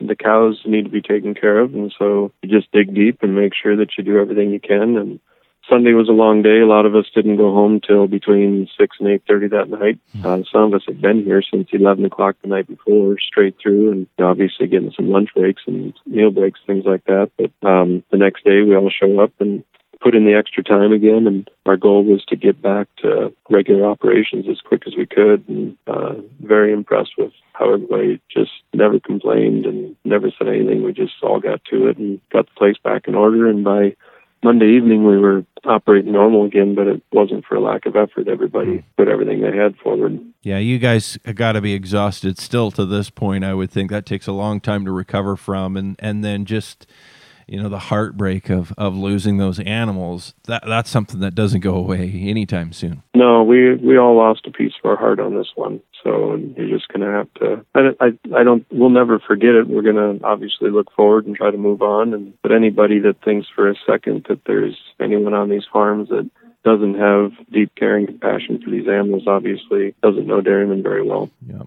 the 0.00 0.16
cows 0.16 0.60
need 0.64 0.84
to 0.84 0.90
be 0.90 1.02
taken 1.02 1.34
care 1.34 1.58
of, 1.58 1.74
and 1.74 1.92
so 1.98 2.32
you 2.42 2.48
just 2.48 2.72
dig 2.72 2.94
deep 2.94 3.22
and 3.22 3.34
make 3.34 3.52
sure 3.54 3.76
that 3.76 3.90
you 3.96 4.04
do 4.04 4.20
everything 4.20 4.50
you 4.50 4.60
can. 4.60 4.96
And 4.96 5.20
Sunday 5.68 5.92
was 5.94 6.08
a 6.08 6.12
long 6.12 6.42
day. 6.42 6.60
A 6.60 6.66
lot 6.66 6.86
of 6.86 6.94
us 6.94 7.06
didn't 7.12 7.38
go 7.38 7.52
home 7.52 7.80
till 7.80 8.06
between 8.06 8.68
six 8.78 8.96
and 9.00 9.08
eight 9.08 9.22
thirty 9.26 9.48
that 9.48 9.68
night. 9.68 9.98
Hmm. 10.12 10.26
Uh, 10.26 10.38
some 10.52 10.62
of 10.62 10.74
us 10.74 10.82
had 10.86 11.00
been 11.00 11.24
here 11.24 11.42
since 11.42 11.68
eleven 11.72 12.04
o'clock 12.04 12.36
the 12.42 12.48
night 12.48 12.68
before, 12.68 13.16
straight 13.18 13.56
through, 13.60 13.90
and 13.90 14.06
obviously 14.18 14.68
getting 14.68 14.92
some 14.94 15.10
lunch 15.10 15.30
breaks 15.34 15.62
and 15.66 15.92
meal 16.06 16.30
breaks, 16.30 16.60
things 16.66 16.84
like 16.84 17.04
that. 17.06 17.30
But 17.36 17.50
um, 17.68 18.04
the 18.10 18.18
next 18.18 18.44
day, 18.44 18.62
we 18.62 18.76
all 18.76 18.90
show 18.90 19.18
up 19.20 19.32
and 19.40 19.64
put 20.00 20.14
in 20.14 20.24
the 20.24 20.34
extra 20.34 20.62
time 20.62 20.92
again, 20.92 21.26
and 21.26 21.50
our 21.64 21.76
goal 21.76 22.04
was 22.04 22.24
to 22.26 22.36
get 22.36 22.60
back 22.62 22.86
to 22.98 23.32
regular 23.50 23.86
operations 23.86 24.46
as 24.48 24.60
quick 24.60 24.82
as 24.86 24.94
we 24.96 25.06
could. 25.06 25.48
And 25.48 25.76
uh, 25.86 26.14
very 26.46 26.72
impressed 26.72 27.12
with 27.18 27.32
how 27.52 27.74
everybody 27.74 28.20
just 28.30 28.52
never 28.72 29.00
complained 29.00 29.66
and 29.66 29.96
never 30.04 30.30
said 30.38 30.48
anything. 30.48 30.82
We 30.82 30.92
just 30.92 31.14
all 31.22 31.40
got 31.40 31.64
to 31.70 31.88
it 31.88 31.98
and 31.98 32.20
got 32.30 32.46
the 32.46 32.54
place 32.56 32.76
back 32.82 33.08
in 33.08 33.14
order. 33.14 33.48
And 33.48 33.64
by 33.64 33.96
Monday 34.42 34.76
evening, 34.76 35.06
we 35.06 35.18
were 35.18 35.44
operating 35.64 36.12
normal 36.12 36.44
again, 36.44 36.74
but 36.74 36.86
it 36.86 37.02
wasn't 37.12 37.44
for 37.44 37.56
a 37.56 37.60
lack 37.60 37.86
of 37.86 37.96
effort. 37.96 38.28
Everybody 38.28 38.78
hmm. 38.78 38.86
put 38.96 39.08
everything 39.08 39.40
they 39.40 39.56
had 39.56 39.76
forward. 39.76 40.20
Yeah, 40.42 40.58
you 40.58 40.78
guys 40.78 41.18
got 41.34 41.52
to 41.52 41.60
be 41.60 41.74
exhausted 41.74 42.38
still 42.38 42.70
to 42.72 42.84
this 42.84 43.10
point. 43.10 43.44
I 43.44 43.54
would 43.54 43.70
think 43.70 43.90
that 43.90 44.06
takes 44.06 44.26
a 44.26 44.32
long 44.32 44.60
time 44.60 44.84
to 44.84 44.92
recover 44.92 45.36
from, 45.36 45.76
and 45.76 45.96
and 45.98 46.22
then 46.22 46.44
just 46.44 46.86
you 47.46 47.62
know 47.62 47.68
the 47.68 47.78
heartbreak 47.78 48.50
of 48.50 48.72
of 48.76 48.94
losing 48.94 49.36
those 49.36 49.60
animals 49.60 50.34
that 50.44 50.64
that's 50.66 50.90
something 50.90 51.20
that 51.20 51.34
doesn't 51.34 51.60
go 51.60 51.76
away 51.76 52.10
anytime 52.26 52.72
soon. 52.72 53.02
No 53.14 53.42
we 53.42 53.74
we 53.74 53.96
all 53.96 54.16
lost 54.16 54.46
a 54.46 54.50
piece 54.50 54.72
of 54.82 54.90
our 54.90 54.96
heart 54.96 55.20
on 55.20 55.36
this 55.36 55.52
one. 55.54 55.80
So 56.02 56.36
you're 56.56 56.68
just 56.68 56.88
going 56.88 57.00
to 57.00 57.06
have 57.06 57.32
to 57.34 57.64
I, 57.74 58.06
I 58.06 58.38
i 58.40 58.44
don't 58.44 58.66
we'll 58.70 58.90
never 58.90 59.18
forget 59.18 59.54
it. 59.54 59.68
We're 59.68 59.82
going 59.82 60.18
to 60.18 60.24
obviously 60.24 60.70
look 60.70 60.92
forward 60.92 61.26
and 61.26 61.36
try 61.36 61.50
to 61.50 61.58
move 61.58 61.82
on. 61.82 62.14
And 62.14 62.34
but 62.42 62.52
anybody 62.52 62.98
that 63.00 63.22
thinks 63.24 63.48
for 63.54 63.70
a 63.70 63.74
second 63.86 64.26
that 64.28 64.40
there's 64.46 64.76
anyone 65.00 65.34
on 65.34 65.48
these 65.48 65.66
farms 65.72 66.08
that 66.08 66.28
doesn't 66.64 66.98
have 66.98 67.30
deep 67.52 67.72
care 67.76 67.96
and 67.96 68.08
compassion 68.08 68.60
for 68.60 68.70
these 68.70 68.88
animals 68.88 69.28
obviously 69.28 69.94
doesn't 70.02 70.26
know 70.26 70.40
dairymen 70.40 70.82
very 70.82 71.02
well. 71.02 71.30
Yeah 71.46 71.62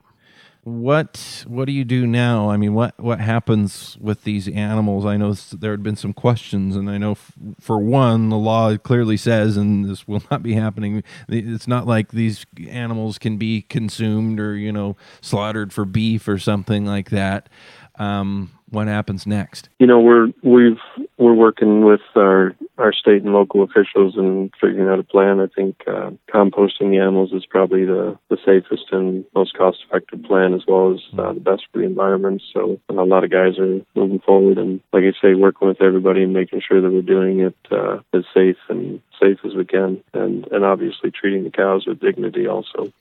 what 0.64 1.46
what 1.48 1.66
do 1.66 1.72
you 1.72 1.86
do 1.86 2.06
now? 2.06 2.50
I 2.50 2.58
mean, 2.58 2.74
what 2.74 3.00
what 3.00 3.20
happens 3.20 3.98
with 4.00 4.24
these 4.24 4.48
animals? 4.48 5.06
I 5.06 5.18
know 5.18 5.34
there 5.34 5.72
had 5.72 5.84
been 5.84 5.96
some 5.96 6.14
questions, 6.14 6.76
and 6.76 6.90
I 6.90 6.98
know 6.98 7.12
f- 7.12 7.32
for 7.60 7.80
one, 7.80 8.30
the 8.30 8.38
law 8.38 8.76
clearly 8.78 9.18
says, 9.18 9.58
and 9.58 9.86
this 9.86 10.08
will 10.08 10.24
not 10.32 10.44
be 10.44 10.54
happening. 10.54 11.04
It's 11.28 11.68
not 11.68 11.88
like 11.88 12.12
these 12.12 12.46
animals 12.68 13.18
can 13.18 13.38
be 13.38 13.62
consumed 13.64 14.40
or 14.40 14.56
you 14.56 14.72
know 14.72 14.98
slaughtered 15.22 15.72
for 15.72 15.86
beef 15.86 16.28
or 16.28 16.38
something 16.38 16.86
like 16.86 17.10
that. 17.10 17.50
Um, 17.98 18.52
what 18.70 18.88
happens 18.88 19.26
next? 19.26 19.70
You 19.80 19.88
know, 19.88 20.00
we're 20.00 20.28
we've 20.44 20.80
we're 21.18 21.34
working 21.34 21.84
with 21.84 22.02
our 22.16 22.56
our 22.80 22.94
state 22.94 23.24
and 23.24 23.34
local 23.34 23.62
officials 23.62 24.16
and 24.16 24.52
figuring 24.60 24.88
out 24.88 25.00
a 25.00 25.04
plan. 25.04 25.40
I 25.40 25.48
think 25.48 25.84
uh, 25.86 26.12
composting 26.34 26.92
the 26.92 27.00
animals 27.00 27.34
is 27.34 27.46
probably 27.46 27.86
the 27.86 28.18
the 28.30 28.38
safest 28.46 28.86
and 28.92 29.26
most 29.36 29.54
cost 29.54 29.80
effective 29.86 30.24
plan, 30.24 30.54
as 30.54 30.62
well 30.68 30.94
as 30.94 31.02
uh, 31.18 31.34
the 31.34 31.40
best 31.40 31.64
for 31.72 31.80
the 31.80 31.86
environment. 31.86 32.42
So 32.54 32.80
a 32.90 32.94
lot 32.94 33.24
of 33.24 33.32
guys 33.32 33.60
are 33.60 33.82
moving 33.96 34.20
forward, 34.20 34.58
and 34.58 34.82
like 34.94 35.04
I 35.04 35.14
say, 35.22 35.34
working 35.36 35.68
with 35.68 35.82
everybody 35.82 36.24
and 36.24 36.34
making 36.34 36.62
sure 36.66 36.82
that 36.82 36.92
we're 36.92 37.02
doing 37.02 37.42
it 37.42 37.58
uh, 37.72 38.00
as 38.14 38.24
safe 38.34 38.58
and 38.70 39.02
safe 39.22 39.40
as 39.44 39.54
we 39.54 39.66
can, 39.66 40.02
and 40.14 40.48
and 40.48 40.64
obviously 40.64 41.12
treating 41.12 41.44
the 41.44 41.52
cows 41.52 41.86
with 41.86 42.00
dignity 42.00 42.48
also. 42.48 42.92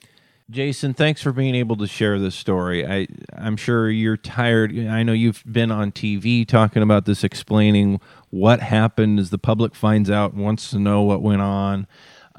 Jason, 0.51 0.95
thanks 0.95 1.21
for 1.21 1.31
being 1.31 1.55
able 1.55 1.77
to 1.77 1.87
share 1.87 2.19
this 2.19 2.35
story. 2.35 2.87
I, 2.87 3.07
I'm 3.37 3.59
sure 3.59 3.91
you're 3.91 4.17
tired. 4.17 4.77
I 4.79 5.03
know 5.03 5.13
you've 5.13 5.45
been 5.47 5.71
on 5.71 5.93
TV 5.93 6.49
talking 6.49 6.83
about 6.83 7.05
this, 7.05 7.23
explaining 7.23 8.01
what 8.31 8.61
happened 8.61 9.19
as 9.19 9.29
the 9.29 9.37
public 9.37 9.75
finds 9.75 10.09
out, 10.11 10.33
and 10.33 10.43
wants 10.43 10.71
to 10.71 10.79
know 10.79 11.03
what 11.03 11.21
went 11.21 11.43
on. 11.43 11.87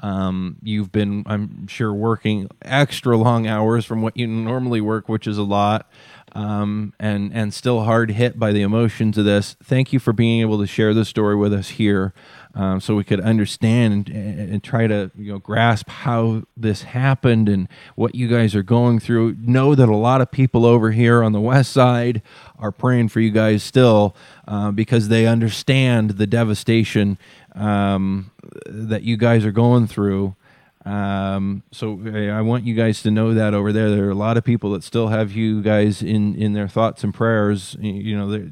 Um, 0.02 0.56
you've 0.60 0.90
been, 0.90 1.22
I'm 1.26 1.68
sure, 1.68 1.92
working 1.92 2.48
extra 2.62 3.16
long 3.16 3.46
hours 3.46 3.84
from 3.84 4.02
what 4.02 4.16
you 4.16 4.26
normally 4.26 4.80
work, 4.80 5.08
which 5.08 5.28
is 5.28 5.38
a 5.38 5.44
lot, 5.44 5.88
um, 6.32 6.94
and 6.98 7.32
and 7.32 7.54
still 7.54 7.84
hard 7.84 8.10
hit 8.12 8.40
by 8.40 8.50
the 8.50 8.62
emotions 8.62 9.18
of 9.18 9.24
this. 9.24 9.54
Thank 9.62 9.92
you 9.92 10.00
for 10.00 10.12
being 10.12 10.40
able 10.40 10.58
to 10.58 10.66
share 10.66 10.94
this 10.94 11.08
story 11.08 11.36
with 11.36 11.52
us 11.52 11.68
here 11.70 12.12
um, 12.54 12.80
so 12.80 12.96
we 12.96 13.04
could 13.04 13.20
understand 13.20 14.08
and, 14.08 14.50
and, 14.50 14.64
try 14.64 14.86
to 14.86 15.10
you 15.16 15.32
know 15.32 15.38
grasp 15.38 15.88
how 15.88 16.42
this 16.56 16.82
happened 16.82 17.48
and 17.48 17.68
what 17.94 18.14
you 18.14 18.26
guys 18.26 18.56
are 18.56 18.62
going 18.62 18.98
through. 18.98 19.36
Know 19.38 19.74
that 19.76 19.88
a 19.88 19.96
lot 19.96 20.20
of 20.20 20.30
people 20.32 20.66
over 20.66 20.90
here 20.90 21.22
on 21.22 21.32
the 21.32 21.40
west 21.40 21.72
side 21.72 22.22
are 22.58 22.72
praying 22.72 23.08
for 23.08 23.20
you 23.20 23.30
guys 23.30 23.62
still 23.62 24.16
uh, 24.48 24.72
because 24.72 25.08
they 25.08 25.26
understand 25.26 26.12
the 26.12 26.26
devastation 26.26 27.18
um, 27.54 28.32
that 28.66 29.02
you 29.02 29.16
guys 29.16 29.44
are 29.44 29.52
going 29.52 29.86
through. 29.86 30.34
Um, 30.84 31.62
so 31.72 32.00
I 32.06 32.40
want 32.40 32.64
you 32.64 32.74
guys 32.74 33.02
to 33.02 33.10
know 33.10 33.34
that 33.34 33.52
over 33.52 33.72
there, 33.72 33.90
there 33.90 34.06
are 34.06 34.10
a 34.10 34.14
lot 34.14 34.36
of 34.36 34.44
people 34.44 34.72
that 34.72 34.82
still 34.82 35.08
have 35.08 35.32
you 35.32 35.62
guys 35.62 36.02
in, 36.02 36.34
in 36.34 36.54
their 36.54 36.68
thoughts 36.68 37.04
and 37.04 37.12
prayers. 37.12 37.76
You 37.80 38.16
know, 38.16 38.50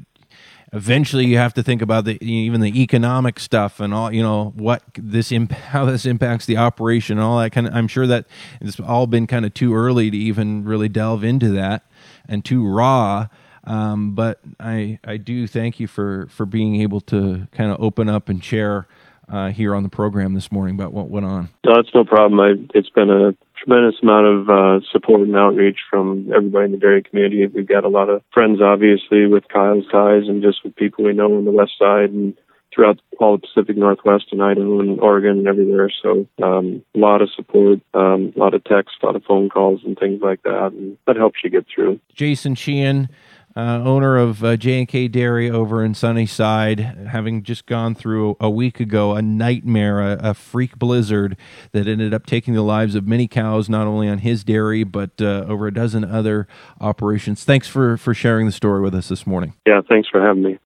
eventually 0.73 1.25
you 1.25 1.37
have 1.37 1.53
to 1.53 1.63
think 1.63 1.81
about 1.81 2.05
the 2.05 2.23
even 2.23 2.61
the 2.61 2.81
economic 2.81 3.39
stuff 3.39 3.79
and 3.79 3.93
all 3.93 4.13
you 4.13 4.21
know 4.21 4.53
what 4.55 4.83
this 4.95 5.31
imp- 5.31 5.51
how 5.51 5.85
this 5.85 6.05
impacts 6.05 6.45
the 6.45 6.57
operation 6.57 7.17
and 7.17 7.25
all 7.25 7.39
that 7.39 7.51
kind 7.51 7.67
of 7.67 7.73
i'm 7.73 7.87
sure 7.87 8.07
that 8.07 8.25
it's 8.61 8.79
all 8.79 9.07
been 9.07 9.27
kind 9.27 9.45
of 9.45 9.53
too 9.53 9.73
early 9.73 10.11
to 10.11 10.17
even 10.17 10.63
really 10.63 10.89
delve 10.89 11.23
into 11.23 11.49
that 11.49 11.83
and 12.27 12.45
too 12.45 12.67
raw 12.67 13.27
um, 13.63 14.13
but 14.13 14.39
i 14.59 14.99
i 15.03 15.17
do 15.17 15.47
thank 15.47 15.79
you 15.79 15.87
for 15.87 16.27
for 16.29 16.45
being 16.45 16.81
able 16.81 17.01
to 17.01 17.47
kind 17.51 17.71
of 17.71 17.81
open 17.81 18.09
up 18.09 18.29
and 18.29 18.43
share 18.43 18.87
uh, 19.31 19.49
here 19.49 19.75
on 19.75 19.83
the 19.83 19.89
program 19.89 20.33
this 20.33 20.51
morning 20.51 20.75
about 20.75 20.91
what 20.91 21.09
went 21.09 21.25
on. 21.25 21.49
No, 21.63 21.75
that's 21.75 21.93
no 21.93 22.03
problem. 22.03 22.39
I, 22.39 22.53
it's 22.73 22.89
been 22.89 23.09
a 23.09 23.35
tremendous 23.63 23.99
amount 24.01 24.25
of 24.25 24.49
uh, 24.49 24.85
support 24.91 25.21
and 25.21 25.35
outreach 25.35 25.79
from 25.89 26.31
everybody 26.35 26.65
in 26.65 26.71
the 26.71 26.77
dairy 26.77 27.03
community. 27.03 27.45
We've 27.45 27.67
got 27.67 27.83
a 27.83 27.89
lot 27.89 28.09
of 28.09 28.21
friends, 28.33 28.61
obviously, 28.61 29.27
with 29.27 29.47
Kyle's 29.47 29.85
ties 29.91 30.27
and 30.27 30.41
just 30.41 30.63
with 30.63 30.75
people 30.75 31.05
we 31.05 31.13
know 31.13 31.35
on 31.35 31.45
the 31.45 31.51
west 31.51 31.73
side 31.77 32.11
and 32.11 32.35
throughout 32.73 32.99
all 33.19 33.37
the 33.37 33.45
Pacific 33.47 33.77
Northwest 33.77 34.25
and 34.31 34.41
Idaho 34.41 34.79
and 34.79 34.99
Oregon 34.99 35.39
and 35.39 35.47
everywhere. 35.47 35.91
So 36.01 36.27
um, 36.41 36.83
a 36.95 36.99
lot 36.99 37.21
of 37.21 37.29
support, 37.35 37.79
um, 37.93 38.33
a 38.35 38.39
lot 38.39 38.53
of 38.53 38.63
texts, 38.63 38.97
a 39.01 39.05
lot 39.05 39.15
of 39.15 39.23
phone 39.23 39.49
calls 39.49 39.81
and 39.83 39.97
things 39.97 40.21
like 40.21 40.43
that, 40.43 40.71
and 40.71 40.97
that 41.07 41.15
helps 41.15 41.39
you 41.43 41.49
get 41.49 41.65
through. 41.73 41.99
Jason 42.13 42.55
Sheehan 42.55 43.09
uh, 43.55 43.81
owner 43.83 44.17
of 44.17 44.43
uh, 44.43 44.55
J&K 44.57 45.07
Dairy 45.07 45.49
over 45.49 45.83
in 45.83 45.93
Sunnyside, 45.93 46.79
having 46.79 47.43
just 47.43 47.65
gone 47.65 47.95
through 47.95 48.37
a 48.39 48.49
week 48.49 48.79
ago 48.79 49.15
a 49.15 49.21
nightmare, 49.21 50.01
a, 50.01 50.29
a, 50.29 50.33
freak 50.33 50.77
blizzard 50.77 51.35
that 51.71 51.87
ended 51.87 52.13
up 52.13 52.25
taking 52.25 52.53
the 52.53 52.61
lives 52.61 52.95
of 52.95 53.07
many 53.07 53.27
cows, 53.27 53.67
not 53.67 53.87
only 53.87 54.07
on 54.07 54.19
his 54.19 54.43
dairy 54.43 54.83
but 54.83 55.11
uh, 55.19 55.45
over 55.47 55.67
a 55.67 55.73
dozen 55.73 56.03
other 56.03 56.47
operations. 56.79 57.43
Thanks 57.43 57.67
for 57.67 57.97
for 57.97 58.13
sharing 58.13 58.45
the 58.45 58.51
story 58.51 58.81
with 58.81 58.93
us 58.93 59.09
this 59.09 59.25
morning. 59.25 59.53
Yeah, 59.65 59.81
thanks 59.87 60.07
for 60.09 60.21
having 60.21 60.43
me. 60.43 60.59